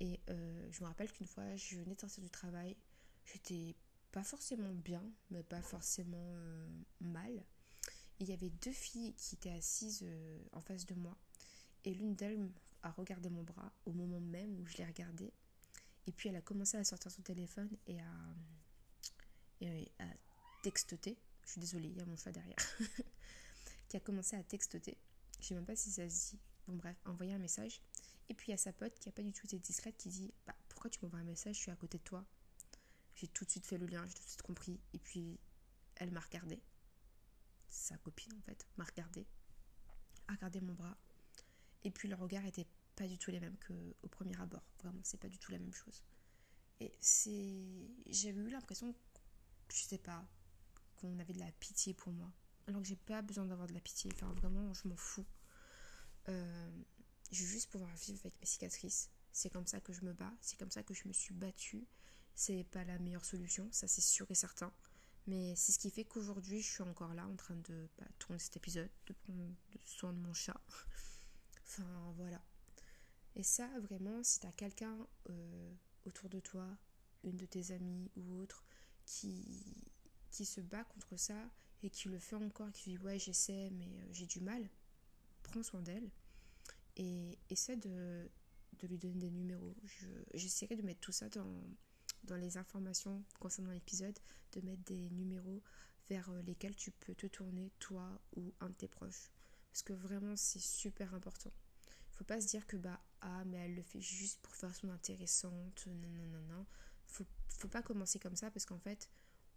Et 0.00 0.18
euh, 0.30 0.68
je 0.72 0.80
me 0.80 0.86
rappelle 0.86 1.12
qu'une 1.12 1.28
fois, 1.28 1.54
je 1.54 1.76
venais 1.76 1.94
de 1.94 2.00
sortir 2.00 2.24
du 2.24 2.30
travail, 2.30 2.76
j'étais 3.24 3.76
pas 4.10 4.24
forcément 4.24 4.72
bien, 4.74 5.04
mais 5.30 5.44
pas 5.44 5.62
forcément 5.62 6.32
euh, 6.34 6.68
mal. 7.00 7.44
il 8.18 8.28
y 8.28 8.32
avait 8.32 8.50
deux 8.50 8.72
filles 8.72 9.14
qui 9.14 9.36
étaient 9.36 9.52
assises 9.52 10.00
euh, 10.02 10.42
en 10.50 10.60
face 10.60 10.86
de 10.86 10.94
moi. 10.94 11.16
Et 11.84 11.94
l'une 11.94 12.14
d'elles 12.14 12.50
a 12.82 12.90
regardé 12.90 13.28
mon 13.30 13.42
bras 13.42 13.72
au 13.86 13.92
moment 13.92 14.20
même 14.20 14.58
où 14.60 14.66
je 14.66 14.76
l'ai 14.76 14.84
regardé. 14.84 15.32
Et 16.06 16.12
puis 16.12 16.28
elle 16.28 16.36
a 16.36 16.42
commencé 16.42 16.76
à 16.76 16.84
sortir 16.84 17.10
son 17.10 17.22
téléphone 17.22 17.70
et 17.86 18.00
à, 18.00 18.34
et 19.60 19.90
à 19.98 20.06
textoter. 20.62 21.18
Je 21.44 21.52
suis 21.52 21.60
désolée, 21.60 21.88
il 21.88 21.96
y 21.96 22.00
a 22.00 22.06
mon 22.06 22.16
chat 22.16 22.32
derrière. 22.32 22.56
qui 23.88 23.96
a 23.96 24.00
commencé 24.00 24.36
à 24.36 24.42
textoter. 24.42 24.96
Je 25.40 25.48
sais 25.48 25.54
même 25.54 25.66
pas 25.66 25.76
si 25.76 25.90
ça 25.90 26.08
se 26.08 26.30
dit. 26.30 26.40
Bon 26.66 26.76
bref, 26.76 26.96
envoyer 27.04 27.34
un 27.34 27.38
message. 27.38 27.82
Et 28.28 28.34
puis 28.34 28.48
il 28.48 28.50
y 28.52 28.54
a 28.54 28.58
sa 28.58 28.72
pote 28.72 28.98
qui 28.98 29.08
a 29.08 29.12
pas 29.12 29.22
du 29.22 29.32
tout 29.32 29.46
été 29.46 29.58
discrète 29.58 29.96
qui 29.96 30.08
dit 30.08 30.32
Bah 30.46 30.54
pourquoi 30.68 30.90
tu 30.90 30.98
m'envoies 31.02 31.20
un 31.20 31.24
message, 31.24 31.56
je 31.56 31.60
suis 31.60 31.70
à 31.70 31.76
côté 31.76 31.98
de 31.98 32.02
toi. 32.02 32.24
J'ai 33.14 33.28
tout 33.28 33.44
de 33.44 33.50
suite 33.50 33.66
fait 33.66 33.78
le 33.78 33.86
lien, 33.86 34.06
j'ai 34.06 34.14
tout 34.14 34.22
de 34.22 34.28
suite 34.28 34.42
compris. 34.42 34.80
Et 34.94 34.98
puis 34.98 35.38
elle 35.96 36.10
m'a 36.10 36.20
regardé. 36.20 36.62
Sa 37.68 37.96
copine 37.98 38.32
en 38.34 38.40
fait 38.42 38.66
m'a 38.76 38.84
regardé. 38.84 39.26
A 40.28 40.32
regardé 40.32 40.60
mon 40.60 40.74
bras 40.74 40.96
et 41.84 41.90
puis 41.90 42.08
le 42.08 42.14
regard 42.14 42.44
était 42.46 42.66
pas 42.96 43.06
du 43.06 43.18
tout 43.18 43.30
les 43.30 43.40
mêmes 43.40 43.56
qu'au 43.66 44.08
premier 44.08 44.38
abord. 44.40 44.64
Vraiment, 44.82 45.00
c'est 45.02 45.20
pas 45.20 45.28
du 45.28 45.38
tout 45.38 45.52
la 45.52 45.58
même 45.58 45.72
chose. 45.72 46.02
Et 46.80 46.92
c'est. 47.00 47.90
J'avais 48.06 48.40
eu 48.40 48.48
l'impression, 48.48 48.94
je 49.72 49.82
sais 49.82 49.98
pas, 49.98 50.24
qu'on 50.96 51.18
avait 51.18 51.32
de 51.32 51.40
la 51.40 51.50
pitié 51.52 51.94
pour 51.94 52.12
moi. 52.12 52.30
Alors 52.66 52.82
que 52.82 52.88
j'ai 52.88 52.96
pas 52.96 53.22
besoin 53.22 53.46
d'avoir 53.46 53.66
de 53.66 53.74
la 53.74 53.80
pitié. 53.80 54.10
Enfin, 54.14 54.32
vraiment, 54.34 54.72
je 54.74 54.88
m'en 54.88 54.96
fous. 54.96 55.26
Euh, 56.28 56.82
je 57.30 57.42
veux 57.42 57.50
juste 57.50 57.70
pouvoir 57.70 57.94
vivre 57.96 58.20
avec 58.24 58.38
mes 58.40 58.46
cicatrices. 58.46 59.10
C'est 59.32 59.50
comme 59.50 59.66
ça 59.66 59.80
que 59.80 59.92
je 59.92 60.04
me 60.04 60.12
bats. 60.12 60.32
C'est 60.40 60.58
comme 60.58 60.70
ça 60.70 60.82
que 60.82 60.94
je 60.94 61.08
me 61.08 61.12
suis 61.12 61.34
battue. 61.34 61.86
C'est 62.34 62.64
pas 62.64 62.84
la 62.84 62.98
meilleure 62.98 63.24
solution, 63.24 63.68
ça 63.72 63.86
c'est 63.86 64.00
sûr 64.00 64.30
et 64.30 64.34
certain. 64.34 64.72
Mais 65.26 65.54
c'est 65.54 65.72
ce 65.72 65.78
qui 65.78 65.90
fait 65.90 66.04
qu'aujourd'hui, 66.04 66.60
je 66.60 66.70
suis 66.70 66.82
encore 66.82 67.14
là 67.14 67.26
en 67.26 67.36
train 67.36 67.54
de 67.54 67.88
bah, 67.98 68.06
tourner 68.18 68.38
cet 68.38 68.56
épisode, 68.56 68.90
de 69.06 69.12
prendre 69.12 69.54
soin 69.84 70.12
de 70.12 70.18
mon 70.18 70.34
chat. 70.34 70.60
Enfin, 71.72 72.12
voilà. 72.16 72.40
Et 73.34 73.42
ça, 73.42 73.66
vraiment, 73.80 74.22
si 74.22 74.40
tu 74.40 74.46
as 74.46 74.52
quelqu'un 74.52 74.94
euh, 75.30 75.74
autour 76.04 76.28
de 76.28 76.38
toi, 76.38 76.66
une 77.24 77.36
de 77.36 77.46
tes 77.46 77.72
amies 77.72 78.10
ou 78.16 78.40
autre, 78.40 78.64
qui, 79.06 79.90
qui 80.30 80.44
se 80.44 80.60
bat 80.60 80.84
contre 80.84 81.16
ça 81.16 81.50
et 81.82 81.88
qui 81.90 82.08
le 82.08 82.18
fait 82.18 82.36
encore, 82.36 82.70
qui 82.72 82.90
dit 82.90 82.98
ouais 82.98 83.18
j'essaie 83.18 83.70
mais 83.70 83.86
euh, 83.86 84.06
j'ai 84.12 84.26
du 84.26 84.40
mal, 84.40 84.68
prends 85.42 85.62
soin 85.62 85.82
d'elle 85.82 86.08
et 86.96 87.38
essaie 87.50 87.76
de, 87.76 88.28
de, 88.78 88.86
lui 88.86 88.98
donner 88.98 89.18
des 89.18 89.30
numéros. 89.30 89.74
J'essaierai 90.34 90.76
de 90.76 90.82
mettre 90.82 91.00
tout 91.00 91.12
ça 91.12 91.28
dans, 91.30 91.64
dans 92.24 92.36
les 92.36 92.58
informations 92.58 93.24
concernant 93.40 93.72
l'épisode, 93.72 94.18
de 94.52 94.60
mettre 94.60 94.82
des 94.84 95.10
numéros 95.10 95.62
vers 96.10 96.28
euh, 96.30 96.42
lesquels 96.42 96.76
tu 96.76 96.90
peux 96.90 97.14
te 97.14 97.26
tourner, 97.26 97.70
toi 97.78 98.20
ou 98.36 98.52
un 98.60 98.68
de 98.68 98.74
tes 98.74 98.88
proches. 98.88 99.32
Parce 99.72 99.82
que 99.82 99.94
vraiment, 99.94 100.36
c'est 100.36 100.60
super 100.60 101.14
important. 101.14 101.50
Il 102.10 102.16
faut 102.16 102.24
pas 102.24 102.40
se 102.42 102.46
dire 102.46 102.66
que, 102.66 102.76
bah, 102.76 103.00
ah, 103.22 103.42
mais 103.46 103.56
elle 103.56 103.74
le 103.74 103.82
fait 103.82 104.02
juste 104.02 104.40
pour 104.42 104.54
faire 104.54 104.74
son 104.74 104.90
intéressante. 104.90 105.86
Non. 105.86 106.66
Faut, 107.06 107.24
faut 107.48 107.68
pas 107.68 107.82
commencer 107.82 108.18
comme 108.18 108.36
ça 108.36 108.50
parce 108.50 108.66
qu'en 108.66 108.78
fait, 108.78 109.08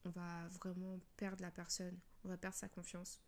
on 0.05 0.09
va 0.09 0.47
vraiment 0.49 0.99
perdre 1.17 1.41
la 1.41 1.51
personne. 1.51 1.99
On 2.23 2.29
va 2.29 2.37
perdre 2.37 2.55
sa 2.55 2.69
confiance. 2.69 3.19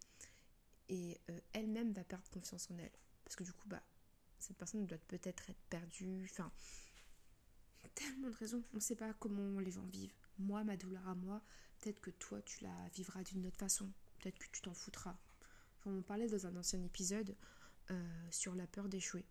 Et 0.88 1.20
euh, 1.30 1.40
elle-même 1.52 1.92
va 1.92 2.06
perdre 2.06 2.30
confiance 2.30 2.72
en 2.72 2.78
elle. 2.78 2.96
Parce 3.26 3.36
que 3.36 3.44
du 3.44 3.52
coup, 3.52 3.68
bah, 3.68 3.84
cette 4.40 4.58
personne 4.58 4.86
doit 4.86 4.98
peut-être 5.10 5.50
être 5.50 5.60
perdue. 5.70 6.26
Enfin, 6.32 6.50
tellement 7.96 8.30
de 8.30 8.36
raisons. 8.36 8.64
On 8.72 8.78
ne 8.78 8.82
sait 8.82 8.96
pas 8.96 9.14
comment 9.16 9.60
les 9.60 9.72
gens 9.72 9.86
vivent. 9.88 10.16
Moi, 10.40 10.64
ma 10.64 10.78
douleur 10.78 11.06
à 11.06 11.16
moi, 11.16 11.42
peut-être 11.80 12.00
que 12.00 12.12
toi, 12.12 12.42
tu 12.44 12.64
la 12.64 12.90
vivras 12.94 13.24
d'une 13.24 13.46
autre 13.46 13.58
façon. 13.58 13.92
Peut-être 14.20 14.40
que 14.40 14.48
tu 14.52 14.62
t'en 14.62 14.74
foutras 14.74 15.18
on 15.88 16.02
parlait 16.02 16.28
dans 16.28 16.46
un 16.46 16.56
ancien 16.56 16.84
épisode 16.84 17.36
euh, 17.92 18.28
sur 18.32 18.56
la 18.56 18.68
peur 18.68 18.90
d'échouer. 18.90 19.26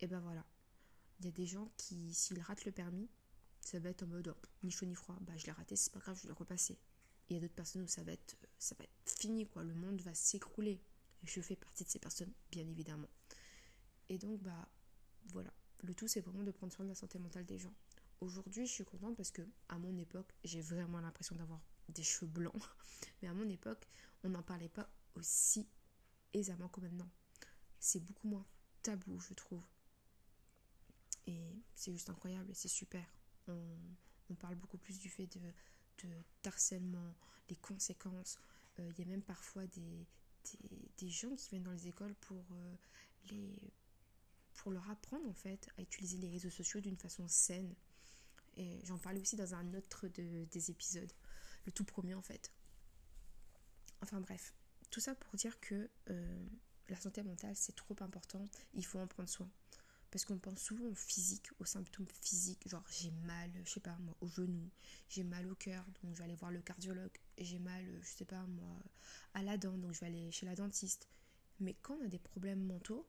Et 0.00 0.06
ben 0.06 0.20
voilà, 0.20 0.44
il 1.20 1.26
y 1.26 1.28
a 1.28 1.32
des 1.32 1.46
gens 1.46 1.70
qui, 1.76 2.12
s'ils 2.12 2.40
ratent 2.40 2.64
le 2.64 2.72
permis, 2.72 3.08
ça 3.60 3.78
va 3.78 3.90
être 3.90 4.02
en 4.02 4.06
mode 4.06 4.34
ni 4.62 4.70
chaud 4.70 4.86
ni 4.86 4.94
froid, 4.94 5.16
bah 5.22 5.36
je 5.36 5.46
l'ai 5.46 5.52
raté, 5.52 5.76
c'est 5.76 5.92
pas 5.92 6.00
grave, 6.00 6.16
je 6.16 6.22
vais 6.22 6.28
le 6.28 6.34
repasser. 6.34 6.78
il 7.28 7.34
y 7.34 7.38
a 7.38 7.40
d'autres 7.40 7.54
personnes 7.54 7.82
où 7.82 7.86
ça 7.86 8.02
va 8.02 8.12
être, 8.12 8.36
ça 8.58 8.74
va 8.78 8.84
être 8.84 9.18
fini, 9.18 9.46
quoi, 9.46 9.62
le 9.62 9.74
monde 9.74 10.00
va 10.02 10.14
s'écrouler. 10.14 10.80
Je 11.22 11.40
fais 11.40 11.56
partie 11.56 11.84
de 11.84 11.88
ces 11.88 11.98
personnes, 11.98 12.32
bien 12.50 12.66
évidemment. 12.66 13.08
Et 14.08 14.18
donc, 14.18 14.42
bah 14.42 14.68
voilà, 15.28 15.52
le 15.82 15.94
tout 15.94 16.08
c'est 16.08 16.20
vraiment 16.20 16.42
de 16.42 16.50
prendre 16.50 16.72
soin 16.72 16.84
de 16.84 16.90
la 16.90 16.94
santé 16.94 17.18
mentale 17.18 17.46
des 17.46 17.58
gens. 17.58 17.72
Aujourd'hui, 18.20 18.66
je 18.66 18.72
suis 18.72 18.84
contente 18.84 19.16
parce 19.16 19.30
que 19.30 19.42
à 19.68 19.78
mon 19.78 19.96
époque, 19.96 20.34
j'ai 20.44 20.60
vraiment 20.60 21.00
l'impression 21.00 21.36
d'avoir 21.36 21.60
des 21.88 22.02
cheveux 22.02 22.30
blancs. 22.30 22.54
Mais 23.22 23.28
à 23.28 23.34
mon 23.34 23.48
époque, 23.48 23.86
on 24.22 24.30
n'en 24.30 24.42
parlait 24.42 24.68
pas 24.68 24.88
aussi 25.14 25.66
aisément 26.34 26.68
que 26.68 26.80
maintenant. 26.80 27.08
C'est 27.80 28.00
beaucoup 28.00 28.28
moins 28.28 28.46
tabou, 28.82 29.18
je 29.20 29.34
trouve. 29.34 29.62
Et 31.26 31.62
c'est 31.74 31.92
juste 31.92 32.10
incroyable 32.10 32.54
c'est 32.54 32.68
super. 32.68 33.04
On, 33.48 34.34
parle 34.40 34.56
beaucoup 34.56 34.78
plus 34.78 34.98
du 34.98 35.08
fait 35.08 35.26
de, 35.26 35.40
de 36.02 36.08
harcèlement, 36.44 37.14
des 37.48 37.56
conséquences. 37.56 38.38
Euh, 38.78 38.90
il 38.90 38.98
y 38.98 39.02
a 39.02 39.10
même 39.10 39.22
parfois 39.22 39.66
des, 39.68 40.06
des, 40.98 41.08
gens 41.08 41.34
qui 41.36 41.50
viennent 41.50 41.62
dans 41.62 41.70
les 41.70 41.86
écoles 41.86 42.14
pour, 42.16 42.44
euh, 42.50 42.76
les, 43.30 43.54
pour 44.54 44.72
leur 44.72 44.90
apprendre 44.90 45.28
en 45.28 45.34
fait 45.34 45.68
à 45.78 45.82
utiliser 45.82 46.18
les 46.18 46.28
réseaux 46.28 46.50
sociaux 46.50 46.80
d'une 46.80 46.96
façon 46.96 47.28
saine. 47.28 47.74
Et 48.56 48.80
j'en 48.84 48.98
parlais 48.98 49.20
aussi 49.20 49.36
dans 49.36 49.54
un 49.54 49.74
autre 49.74 50.08
de, 50.08 50.44
des 50.46 50.70
épisodes, 50.70 51.12
le 51.66 51.72
tout 51.72 51.84
premier 51.84 52.14
en 52.14 52.22
fait. 52.22 52.52
Enfin 54.00 54.20
bref, 54.20 54.52
tout 54.94 55.00
ça 55.00 55.16
pour 55.16 55.34
dire 55.34 55.58
que 55.58 55.90
euh, 56.10 56.46
la 56.88 56.94
santé 56.94 57.24
mentale, 57.24 57.56
c'est 57.56 57.74
trop 57.74 57.96
important. 57.98 58.44
Il 58.74 58.86
faut 58.86 59.00
en 59.00 59.08
prendre 59.08 59.28
soin. 59.28 59.50
Parce 60.12 60.24
qu'on 60.24 60.38
pense 60.38 60.60
souvent 60.60 60.84
au 60.84 60.94
physique, 60.94 61.48
aux 61.58 61.64
symptômes 61.64 62.06
physiques, 62.22 62.68
genre 62.68 62.84
j'ai 62.88 63.10
mal, 63.26 63.50
je 63.64 63.72
sais 63.72 63.80
pas 63.80 63.96
moi, 63.98 64.16
au 64.20 64.28
genou, 64.28 64.70
j'ai 65.08 65.24
mal 65.24 65.50
au 65.50 65.56
cœur, 65.56 65.84
donc 66.00 66.14
je 66.14 66.18
vais 66.18 66.24
aller 66.26 66.36
voir 66.36 66.52
le 66.52 66.62
cardiologue, 66.62 67.18
j'ai 67.36 67.58
mal, 67.58 67.84
je 68.02 68.06
sais 68.06 68.24
pas 68.24 68.46
moi, 68.46 68.78
à 69.34 69.42
la 69.42 69.58
dent, 69.58 69.76
donc 69.76 69.92
je 69.92 69.98
vais 69.98 70.06
aller 70.06 70.30
chez 70.30 70.46
la 70.46 70.54
dentiste. 70.54 71.08
Mais 71.58 71.74
quand 71.82 71.96
on 72.00 72.04
a 72.04 72.08
des 72.08 72.20
problèmes 72.20 72.62
mentaux, 72.62 73.08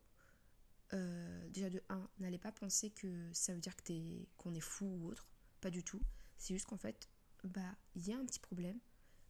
euh, 0.93 1.47
déjà 1.49 1.69
de 1.69 1.83
1, 1.89 2.09
n'allez 2.17 2.39
pas 2.39 2.51
penser 2.51 2.89
que 2.89 3.31
ça 3.31 3.53
veut 3.53 3.61
dire 3.61 3.75
que 3.75 3.93
qu'on 4.37 4.55
est 4.55 4.59
fou 4.59 4.87
ou 4.87 5.09
autre, 5.09 5.27
pas 5.61 5.69
du 5.69 5.83
tout. 5.83 6.01
C'est 6.39 6.55
juste 6.55 6.65
qu'en 6.65 6.77
fait, 6.77 7.07
bah, 7.43 7.75
il 7.93 8.07
y 8.07 8.11
a 8.11 8.17
un 8.17 8.25
petit 8.25 8.39
problème. 8.39 8.79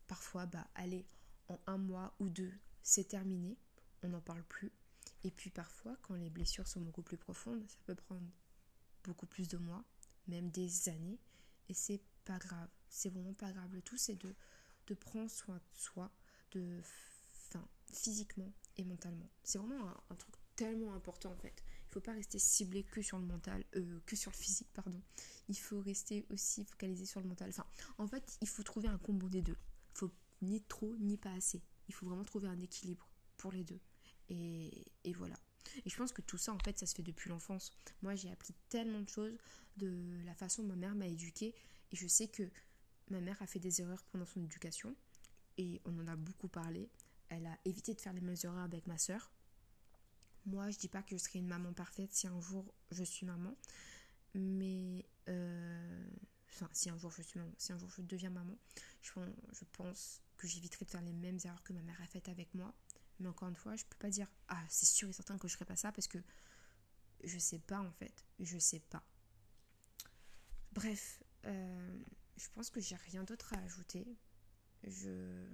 Parfois, 0.07 0.45
bah, 0.45 0.65
allez, 0.75 1.05
en 1.49 1.59
un 1.67 1.77
mois 1.77 2.13
ou 2.19 2.29
deux, 2.29 2.53
c'est 2.81 3.07
terminé, 3.07 3.57
on 4.03 4.09
n'en 4.09 4.21
parle 4.21 4.43
plus. 4.43 4.71
Et 5.23 5.31
puis 5.31 5.49
parfois, 5.49 5.97
quand 6.01 6.15
les 6.15 6.29
blessures 6.29 6.67
sont 6.67 6.81
beaucoup 6.81 7.01
plus 7.01 7.17
profondes, 7.17 7.63
ça 7.67 7.77
peut 7.85 7.95
prendre 7.95 8.27
beaucoup 9.03 9.25
plus 9.25 9.47
de 9.47 9.57
mois, 9.57 9.83
même 10.27 10.49
des 10.49 10.89
années, 10.89 11.19
et 11.69 11.73
c'est 11.73 12.01
pas 12.25 12.37
grave. 12.37 12.69
C'est 12.89 13.09
vraiment 13.09 13.33
pas 13.33 13.51
grave. 13.51 13.73
Le 13.73 13.81
tout, 13.81 13.97
c'est 13.97 14.15
de, 14.15 14.35
de 14.87 14.93
prendre 14.93 15.29
soin 15.29 15.55
de 15.55 15.77
soi, 15.77 16.11
de, 16.51 16.79
enfin, 17.49 17.67
physiquement 17.91 18.51
et 18.77 18.83
mentalement. 18.83 19.29
C'est 19.43 19.57
vraiment 19.57 19.87
un, 20.09 20.15
truc 20.15 20.35
tellement 20.55 20.93
important 20.93 21.31
en 21.31 21.37
fait. 21.37 21.63
Il 21.89 21.93
faut 21.93 22.01
pas 22.01 22.13
rester 22.13 22.39
ciblé 22.39 22.83
que 22.83 23.01
sur 23.01 23.17
le 23.17 23.25
mental, 23.25 23.63
euh, 23.75 23.99
que 24.05 24.15
sur 24.15 24.31
le 24.31 24.37
physique, 24.37 24.69
pardon. 24.73 25.01
Il 25.47 25.57
faut 25.57 25.79
rester 25.81 26.25
aussi 26.29 26.65
focalisé 26.65 27.05
sur 27.05 27.21
le 27.21 27.27
mental. 27.27 27.49
Enfin, 27.49 27.65
en 27.97 28.07
fait, 28.07 28.37
il 28.41 28.47
faut 28.47 28.63
trouver 28.63 28.87
un 28.87 28.97
combo 28.97 29.29
des 29.29 29.41
deux. 29.41 29.57
Ni 30.41 30.61
trop 30.61 30.95
ni 30.99 31.17
pas 31.17 31.33
assez. 31.33 31.61
Il 31.87 31.93
faut 31.93 32.05
vraiment 32.05 32.23
trouver 32.23 32.47
un 32.47 32.59
équilibre 32.61 33.07
pour 33.37 33.51
les 33.51 33.63
deux. 33.63 33.79
Et, 34.29 34.91
et 35.03 35.13
voilà. 35.13 35.35
Et 35.85 35.89
je 35.89 35.97
pense 35.97 36.11
que 36.11 36.21
tout 36.21 36.37
ça, 36.37 36.53
en 36.53 36.59
fait, 36.59 36.77
ça 36.79 36.85
se 36.85 36.95
fait 36.95 37.03
depuis 37.03 37.29
l'enfance. 37.29 37.71
Moi, 38.01 38.15
j'ai 38.15 38.31
appris 38.31 38.53
tellement 38.69 39.01
de 39.01 39.09
choses 39.09 39.37
de 39.77 40.21
la 40.25 40.33
façon 40.35 40.63
dont 40.63 40.69
ma 40.69 40.75
mère 40.75 40.95
m'a 40.95 41.07
éduquée. 41.07 41.53
Et 41.91 41.95
je 41.95 42.07
sais 42.07 42.27
que 42.27 42.43
ma 43.09 43.19
mère 43.19 43.41
a 43.41 43.47
fait 43.47 43.59
des 43.59 43.81
erreurs 43.81 44.03
pendant 44.11 44.25
son 44.25 44.41
éducation. 44.43 44.95
Et 45.57 45.81
on 45.85 45.97
en 45.99 46.07
a 46.07 46.15
beaucoup 46.15 46.47
parlé. 46.47 46.89
Elle 47.29 47.45
a 47.45 47.57
évité 47.65 47.93
de 47.93 48.01
faire 48.01 48.13
les 48.13 48.21
mêmes 48.21 48.35
erreurs 48.43 48.63
avec 48.63 48.87
ma 48.87 48.97
soeur. 48.97 49.31
Moi, 50.45 50.69
je 50.69 50.77
dis 50.77 50.89
pas 50.89 51.01
que 51.01 51.11
je 51.11 51.17
serai 51.17 51.39
une 51.39 51.47
maman 51.47 51.73
parfaite 51.73 52.13
si 52.13 52.27
un 52.27 52.39
jour 52.39 52.73
je 52.91 53.03
suis 53.03 53.25
maman. 53.25 53.55
Mais 54.35 55.05
euh, 55.29 56.07
enfin, 56.49 56.69
si 56.71 56.89
un 56.89 56.97
jour 56.97 57.11
je 57.11 57.21
suis 57.23 57.39
maman, 57.39 57.53
si 57.57 57.73
un 57.73 57.77
jour 57.77 57.89
je 57.89 58.01
deviens 58.01 58.29
maman, 58.29 58.57
je 59.01 59.63
pense 59.71 60.21
que 60.37 60.47
j'éviterai 60.47 60.85
de 60.85 60.89
faire 60.89 61.01
les 61.01 61.13
mêmes 61.13 61.39
erreurs 61.43 61.63
que 61.63 61.73
ma 61.73 61.81
mère 61.81 62.01
a 62.01 62.07
faites 62.07 62.29
avec 62.29 62.53
moi. 62.53 62.73
Mais 63.19 63.27
encore 63.29 63.47
une 63.47 63.55
fois, 63.55 63.75
je 63.75 63.85
peux 63.85 63.97
pas 63.97 64.09
dire 64.09 64.29
ah 64.49 64.63
c'est 64.69 64.85
sûr 64.85 65.09
et 65.09 65.13
certain 65.13 65.37
que 65.37 65.47
je 65.47 65.53
ferai 65.53 65.65
pas 65.65 65.75
ça 65.75 65.91
parce 65.91 66.07
que 66.07 66.17
je 67.23 67.37
sais 67.39 67.59
pas 67.59 67.79
en 67.79 67.91
fait, 67.91 68.25
je 68.39 68.57
sais 68.57 68.81
pas. 68.81 69.03
Bref, 70.73 71.23
euh, 71.45 72.03
je 72.37 72.49
pense 72.49 72.69
que 72.69 72.81
j'ai 72.81 72.95
rien 72.95 73.23
d'autre 73.23 73.53
à 73.53 73.59
ajouter. 73.59 74.05
Je 74.83 75.47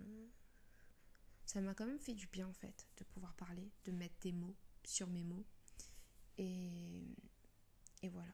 ça 1.45 1.61
m'a 1.61 1.73
quand 1.73 1.85
même 1.85 1.99
fait 1.99 2.13
du 2.13 2.27
bien 2.27 2.47
en 2.47 2.53
fait 2.53 2.87
de 2.97 3.03
pouvoir 3.03 3.33
parler, 3.35 3.71
de 3.85 3.91
mettre 3.91 4.15
des 4.21 4.31
mots 4.31 4.55
sur 4.83 5.07
mes 5.07 5.23
mots 5.23 5.45
et 6.37 7.05
et 8.01 8.09
voilà. 8.09 8.33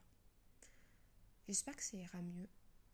J'espère 1.46 1.76
que 1.76 1.82
ça 1.82 1.96
ira 1.96 2.20
mieux. 2.22 2.48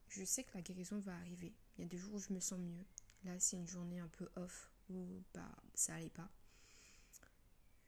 Je 0.09 0.25
sais 0.25 0.45
que 0.45 0.55
la 0.55 0.63
guérison 0.63 1.01
va 1.01 1.15
arriver. 1.17 1.53
Il 1.77 1.83
y 1.83 1.85
a 1.85 1.89
des 1.89 1.99
jours 1.99 2.15
où 2.15 2.19
je 2.19 2.33
me 2.33 2.41
sens 2.41 2.59
mieux. 2.59 2.85
Là, 3.25 3.39
c'est 3.39 3.57
une 3.57 3.67
journée 3.67 4.01
un 4.01 4.09
peu 4.09 4.29
off 4.37 4.71
ou 4.91 5.23
bah 5.33 5.51
ça 5.75 5.95
allait 5.95 6.11
pas. 6.11 6.31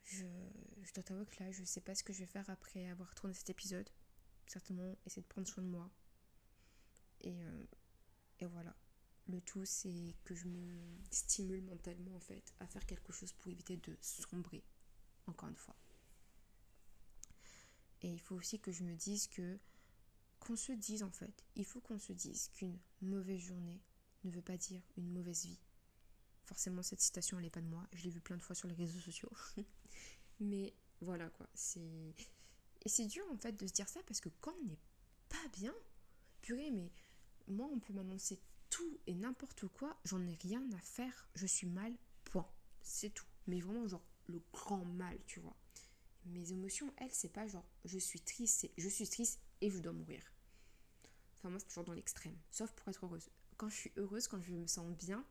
Je, 0.05 0.25
je 0.83 0.95
dois 0.95 1.03
t'avouer 1.03 1.27
que 1.27 1.43
là, 1.43 1.51
je 1.51 1.65
sais 1.65 1.81
pas 1.81 1.95
ce 1.95 2.03
que 2.03 2.13
je 2.13 2.21
vais 2.21 2.27
faire 2.27 2.49
après 2.49 2.89
avoir 2.89 3.15
tourné 3.15 3.35
cet 3.35 3.51
épisode. 3.51 3.89
Certainement 4.47 4.97
essayer 5.05 5.23
de 5.23 5.27
prendre 5.27 5.49
soin 5.49 5.65
de 5.65 5.69
moi. 5.69 5.91
Et, 7.21 7.43
euh, 7.43 7.65
et 8.39 8.47
voilà. 8.47 8.75
Le 9.27 9.41
tout, 9.41 9.65
c'est 9.65 10.15
que 10.25 10.35
je 10.35 10.47
me 10.47 10.97
stimule 11.11 11.63
mentalement 11.63 12.15
en 12.15 12.21
fait 12.21 12.55
à 12.61 12.67
faire 12.67 12.87
quelque 12.87 13.13
chose 13.13 13.33
pour 13.33 13.51
éviter 13.51 13.77
de 13.77 13.97
sombrer. 14.01 14.63
Encore 15.27 15.49
une 15.49 15.57
fois. 15.57 15.75
Et 18.03 18.13
il 18.13 18.21
faut 18.21 18.37
aussi 18.37 18.61
que 18.61 18.71
je 18.71 18.85
me 18.85 18.95
dise 18.95 19.27
que 19.27 19.59
qu'on 20.39 20.55
se 20.55 20.73
dise 20.73 21.03
en 21.03 21.11
fait, 21.11 21.45
il 21.57 21.65
faut 21.65 21.81
qu'on 21.81 21.99
se 21.99 22.13
dise 22.13 22.49
qu'une 22.51 22.79
mauvaise 23.01 23.41
journée 23.41 23.81
ne 24.27 24.31
veut 24.31 24.43
pas 24.43 24.57
dire 24.57 24.83
une 24.97 25.11
mauvaise 25.11 25.45
vie. 25.45 25.59
Forcément, 26.45 26.83
cette 26.83 27.01
citation, 27.01 27.39
elle 27.39 27.45
n'est 27.45 27.51
pas 27.51 27.61
de 27.61 27.67
moi. 27.67 27.87
Je 27.93 28.05
l'ai 28.05 28.11
vue 28.11 28.21
plein 28.21 28.37
de 28.37 28.43
fois 28.43 28.55
sur 28.55 28.69
les 28.69 28.75
réseaux 28.75 29.01
sociaux. 29.01 29.31
mais 30.41 30.75
voilà 31.01 31.29
quoi. 31.31 31.49
C'est 31.55 32.15
et 32.85 32.89
c'est 32.89 33.07
dur 33.07 33.25
en 33.33 33.37
fait 33.37 33.53
de 33.53 33.67
se 33.67 33.73
dire 33.73 33.89
ça 33.89 34.01
parce 34.07 34.21
que 34.21 34.29
quand 34.41 34.55
on 34.63 34.67
n'est 34.67 34.79
pas 35.29 35.49
bien, 35.53 35.75
purée, 36.41 36.71
mais 36.71 36.93
moi 37.49 37.69
on 37.73 37.81
peut 37.81 37.93
m'annoncer 37.93 38.41
tout 38.71 39.01
et 39.07 39.15
n'importe 39.15 39.67
quoi, 39.69 39.99
j'en 40.05 40.25
ai 40.27 40.35
rien 40.35 40.63
à 40.73 40.79
faire. 40.79 41.29
Je 41.35 41.47
suis 41.47 41.67
mal, 41.67 41.93
point. 42.25 42.49
C'est 42.83 43.11
tout. 43.11 43.27
Mais 43.47 43.61
vraiment 43.61 43.89
genre 43.89 44.05
le 44.27 44.41
grand 44.53 44.85
mal, 44.85 45.19
tu 45.27 45.41
vois. 45.41 45.57
Mes 46.27 46.53
émotions, 46.53 46.93
elles, 46.99 47.13
c'est 47.13 47.33
pas 47.33 47.47
genre 47.47 47.69
je 47.85 47.99
suis 47.99 48.21
triste, 48.21 48.61
c'est 48.61 48.73
je 48.79 48.89
suis 48.89 49.09
triste 49.09 49.41
et 49.61 49.71
je 49.71 49.79
dois 49.79 49.93
mourir. 49.93 50.23
Enfin 51.35 51.51
moi 51.51 51.59
c'est 51.59 51.69
toujours 51.69 51.85
dans 51.85 51.93
l'extrême, 51.93 52.37
sauf 52.51 52.71
pour 52.73 52.89
être 52.89 53.05
heureuse. 53.05 53.31
Quand 53.57 53.69
je 53.69 53.77
suis 53.77 53.93
heureuse, 53.97 54.29
quand 54.29 54.41
je 54.41 54.53
me 54.53 54.67
sens 54.67 54.91
bien, 54.97 55.25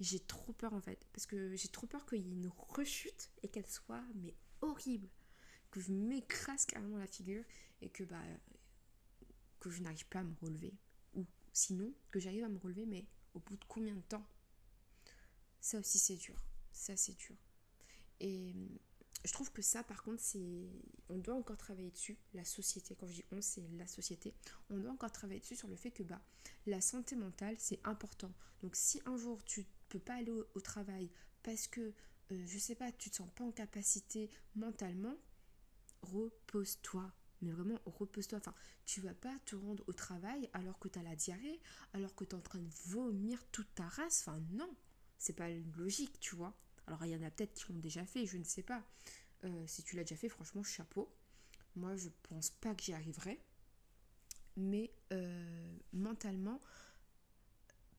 j'ai 0.00 0.20
trop 0.20 0.52
peur 0.52 0.72
en 0.72 0.80
fait. 0.80 1.06
Parce 1.12 1.26
que 1.26 1.54
j'ai 1.56 1.68
trop 1.68 1.86
peur 1.86 2.06
qu'il 2.06 2.22
y 2.22 2.28
ait 2.28 2.32
une 2.32 2.50
rechute 2.56 3.30
et 3.42 3.48
qu'elle 3.48 3.66
soit 3.66 4.04
mais 4.14 4.34
horrible. 4.60 5.08
Que 5.70 5.80
je 5.80 5.92
m'écrase 5.92 6.66
carrément 6.66 6.98
la 6.98 7.06
figure 7.06 7.44
et 7.80 7.90
que 7.90 8.04
bah 8.04 8.22
que 9.60 9.70
je 9.70 9.82
n'arrive 9.82 10.06
pas 10.06 10.20
à 10.20 10.24
me 10.24 10.34
relever. 10.40 10.74
Ou 11.14 11.26
sinon, 11.52 11.92
que 12.10 12.20
j'arrive 12.20 12.44
à 12.44 12.48
me 12.48 12.58
relever, 12.58 12.86
mais 12.86 13.06
au 13.34 13.40
bout 13.40 13.56
de 13.56 13.64
combien 13.66 13.94
de 13.94 14.02
temps? 14.02 14.26
Ça 15.60 15.78
aussi 15.78 15.98
c'est 15.98 16.16
dur. 16.16 16.36
Ça 16.72 16.96
c'est 16.96 17.16
dur. 17.16 17.36
Et 18.20 18.54
je 19.26 19.32
trouve 19.32 19.50
que 19.50 19.62
ça, 19.62 19.82
par 19.82 20.02
contre, 20.02 20.22
c'est. 20.22 20.70
On 21.08 21.18
doit 21.18 21.34
encore 21.34 21.56
travailler 21.56 21.90
dessus, 21.90 22.16
la 22.32 22.44
société. 22.44 22.94
Quand 22.94 23.08
je 23.08 23.14
dis 23.14 23.24
on, 23.32 23.40
c'est 23.40 23.66
la 23.76 23.86
société. 23.86 24.34
On 24.70 24.78
doit 24.78 24.92
encore 24.92 25.10
travailler 25.10 25.40
dessus 25.40 25.56
sur 25.56 25.68
le 25.68 25.76
fait 25.76 25.90
que 25.90 26.04
bah, 26.04 26.20
la 26.66 26.80
santé 26.80 27.16
mentale, 27.16 27.56
c'est 27.58 27.80
important. 27.84 28.32
Donc, 28.62 28.76
si 28.76 29.00
un 29.04 29.16
jour 29.16 29.42
tu 29.44 29.66
peux 29.88 29.98
pas 29.98 30.14
aller 30.14 30.30
au, 30.30 30.60
travail 30.60 31.10
parce 31.42 31.66
que, 31.66 31.92
euh, 32.30 32.46
je 32.46 32.58
sais 32.58 32.74
pas, 32.74 32.92
tu 32.92 33.10
te 33.10 33.16
sens 33.16 33.28
pas 33.34 33.44
en 33.44 33.50
capacité 33.50 34.30
mentalement, 34.54 35.16
repose-toi. 36.02 37.12
Mais 37.42 37.50
vraiment, 37.50 37.80
repose-toi. 37.84 38.38
Enfin, 38.38 38.54
tu 38.84 39.00
vas 39.00 39.14
pas 39.14 39.36
te 39.44 39.56
rendre 39.56 39.84
au 39.88 39.92
travail 39.92 40.48
alors 40.52 40.78
que 40.78 40.88
tu 40.88 40.98
as 40.98 41.02
la 41.02 41.16
diarrhée, 41.16 41.60
alors 41.92 42.14
que 42.14 42.24
tu 42.24 42.30
es 42.30 42.34
en 42.34 42.40
train 42.40 42.60
de 42.60 42.70
vomir 42.86 43.44
toute 43.50 43.74
ta 43.74 43.88
race. 43.88 44.20
Enfin, 44.20 44.40
non, 44.52 44.72
c'est 45.18 45.34
pas 45.34 45.48
logique, 45.76 46.20
tu 46.20 46.36
vois. 46.36 46.56
Alors, 46.86 47.04
il 47.04 47.10
y 47.10 47.16
en 47.16 47.22
a 47.22 47.30
peut-être 47.30 47.54
qui 47.54 47.72
l'ont 47.72 47.78
déjà 47.78 48.04
fait, 48.04 48.26
je 48.26 48.36
ne 48.36 48.44
sais 48.44 48.62
pas. 48.62 48.82
Euh, 49.44 49.66
si 49.66 49.82
tu 49.82 49.96
l'as 49.96 50.02
déjà 50.02 50.16
fait, 50.16 50.28
franchement, 50.28 50.62
chapeau. 50.62 51.12
Moi, 51.74 51.96
je 51.96 52.08
pense 52.28 52.50
pas 52.50 52.74
que 52.74 52.82
j'y 52.82 52.92
arriverai. 52.92 53.40
Mais 54.56 54.92
euh, 55.12 55.78
mentalement, 55.92 56.60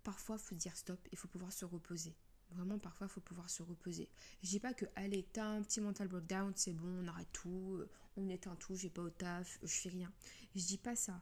parfois, 0.03 0.37
il 0.37 0.43
faut 0.43 0.55
dire 0.55 0.75
stop, 0.75 0.99
il 1.11 1.17
faut 1.17 1.27
pouvoir 1.27 1.51
se 1.51 1.65
reposer. 1.65 2.15
Vraiment, 2.51 2.79
parfois, 2.79 3.07
il 3.07 3.13
faut 3.13 3.21
pouvoir 3.21 3.49
se 3.49 3.61
reposer. 3.61 4.09
Je 4.41 4.49
dis 4.49 4.59
pas 4.59 4.73
que, 4.73 4.85
allez, 4.95 5.27
t'as 5.33 5.45
un 5.45 5.61
petit 5.61 5.81
mental 5.81 6.07
breakdown, 6.07 6.53
c'est 6.55 6.73
bon, 6.73 7.03
on 7.03 7.07
arrête 7.07 7.31
tout, 7.33 7.75
euh, 7.77 7.89
on 8.15 8.29
éteint 8.29 8.55
tout, 8.55 8.75
j'ai 8.75 8.89
pas 8.89 9.01
au 9.01 9.09
taf, 9.09 9.59
je 9.61 9.73
fais 9.73 9.89
rien. 9.89 10.11
Je 10.55 10.63
dis 10.65 10.77
pas 10.77 10.95
ça. 10.95 11.21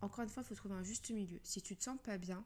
Encore 0.00 0.24
une 0.24 0.28
fois, 0.28 0.42
il 0.42 0.46
faut 0.46 0.54
trouver 0.54 0.74
un 0.74 0.82
juste 0.82 1.10
milieu. 1.10 1.40
Si 1.44 1.62
tu 1.62 1.76
te 1.76 1.84
sens 1.84 1.98
pas 2.02 2.18
bien, 2.18 2.44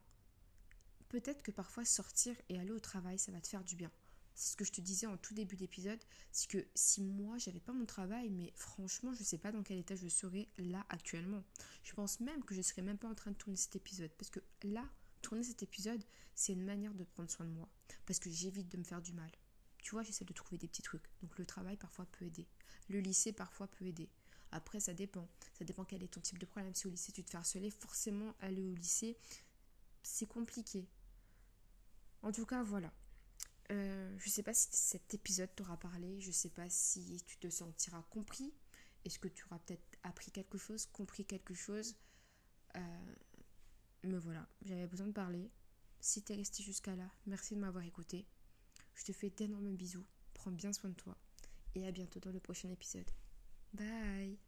peut-être 1.09 1.43
que 1.43 1.51
parfois 1.51 1.85
sortir 1.85 2.37
et 2.49 2.59
aller 2.59 2.73
au 2.73 2.81
travail, 2.81 3.19
ça 3.19 3.33
va 3.33 3.41
te 3.41 3.49
faire 3.49 3.65
du 3.65 3.75
bien. 3.75 3.91
C'est 4.35 4.53
ce 4.53 4.57
que 4.57 4.65
je 4.65 4.73
te 4.73 4.81
disais 4.81 5.07
en 5.07 5.17
tout 5.17 5.33
début 5.33 5.57
d'épisode, 5.57 6.01
c'est 6.33 6.51
que 6.51 6.67
si 6.75 7.03
moi 7.03 7.39
j'avais 7.39 7.61
pas 7.61 7.73
mon 7.73 7.87
travail, 7.87 8.31
mais 8.31 8.53
franchement 8.57 9.13
je 9.13 9.23
sais 9.23 9.39
pas 9.39 9.53
dans 9.53 9.63
quel 9.63 9.79
état 9.79 9.95
je 9.95 10.09
serais 10.09 10.49
là 10.59 10.85
actuellement. 10.89 11.45
Je 11.85 11.93
pense 11.95 12.19
même 12.21 12.43
que 12.45 12.55
je 12.55 12.63
serais 12.63 12.83
même 12.83 12.99
pas 12.99 13.09
en 13.09 13.15
train 13.15 13.31
de 13.31 13.37
tourner 13.37 13.57
cet 13.57 13.77
épisode, 13.77 14.11
parce 14.19 14.31
que 14.31 14.41
là, 14.65 14.85
tourner 15.23 15.45
cet 15.45 15.63
épisode, 15.63 16.03
c'est 16.35 16.53
une 16.53 16.65
manière 16.65 16.95
de 16.95 17.05
prendre 17.05 17.31
soin 17.31 17.47
de 17.47 17.53
moi, 17.53 17.69
parce 18.07 18.19
que 18.19 18.29
j'évite 18.29 18.69
de 18.69 18.77
me 18.77 18.85
faire 18.85 19.01
du 19.01 19.13
mal. 19.13 19.31
Tu 19.79 19.93
vois, 19.93 20.03
j'essaie 20.03 20.25
de 20.25 20.33
trouver 20.33 20.59
des 20.59 20.67
petits 20.67 20.83
trucs. 20.83 21.05
Donc 21.23 21.39
le 21.39 21.47
travail 21.47 21.77
parfois 21.77 22.07
peut 22.07 22.25
aider, 22.25 22.49
le 22.89 23.01
lycée 23.01 23.33
parfois 23.33 23.69
peut 23.69 23.85
aider. 23.85 24.09
Après 24.51 24.81
ça 24.81 24.95
dépend, 24.95 25.29
ça 25.53 25.65
dépend 25.65 25.85
quel 25.85 26.03
est 26.03 26.09
ton 26.09 26.21
type 26.21 26.39
de 26.39 26.47
problème. 26.47 26.75
Si 26.75 26.87
au 26.87 26.91
lycée 26.91 27.13
tu 27.13 27.23
te 27.23 27.31
fais 27.31 27.37
harceler, 27.37 27.71
forcément 27.71 28.35
aller 28.41 28.65
au 28.65 28.75
lycée, 28.75 29.17
c'est 30.03 30.27
compliqué. 30.27 30.89
En 32.23 32.33
tout 32.33 32.47
cas, 32.47 32.63
voilà. 32.63 32.93
Euh, 33.71 34.15
je 34.19 34.29
ne 34.29 34.33
sais 34.33 34.43
pas 34.43 34.55
si 34.55 34.69
cet 34.73 35.15
épisode 35.15 35.55
t'aura 35.55 35.79
parlé, 35.79 36.21
je 36.21 36.29
ne 36.29 36.33
sais 36.33 36.51
pas 36.51 36.69
si 36.69 37.23
tu 37.27 37.39
te 37.39 37.49
sentiras 37.49 38.03
compris. 38.11 38.53
Est-ce 39.05 39.19
que 39.19 39.29
tu 39.29 39.45
auras 39.47 39.59
peut-être 39.61 39.85
appris 40.03 40.31
quelque 40.31 40.59
chose, 40.59 40.87
compris 40.87 41.25
quelque 41.25 41.55
chose? 41.55 41.97
Euh, 42.77 43.15
Mais 44.05 44.19
voilà, 44.19 44.47
j'avais 44.63 44.87
besoin 44.87 45.07
de 45.07 45.13
parler. 45.13 45.51
Si 46.01 46.23
tu 46.23 46.33
es 46.33 46.37
resté 46.37 46.63
jusqu'à 46.63 46.95
là, 46.97 47.11
merci 47.27 47.55
de 47.55 47.61
m'avoir 47.61 47.85
écouté. 47.85 48.27
Je 48.95 49.05
te 49.05 49.13
fais 49.13 49.31
d'énormes 49.31 49.75
bisous, 49.77 50.05
prends 50.35 50.53
bien 50.53 50.73
soin 50.73 50.91
de 50.91 50.95
toi 50.95 51.17
et 51.75 51.87
à 51.87 51.91
bientôt 51.93 52.21
dans 52.21 52.31
le 52.31 52.41
prochain 52.41 52.71
épisode. 52.71 53.11
Bye 53.73 54.39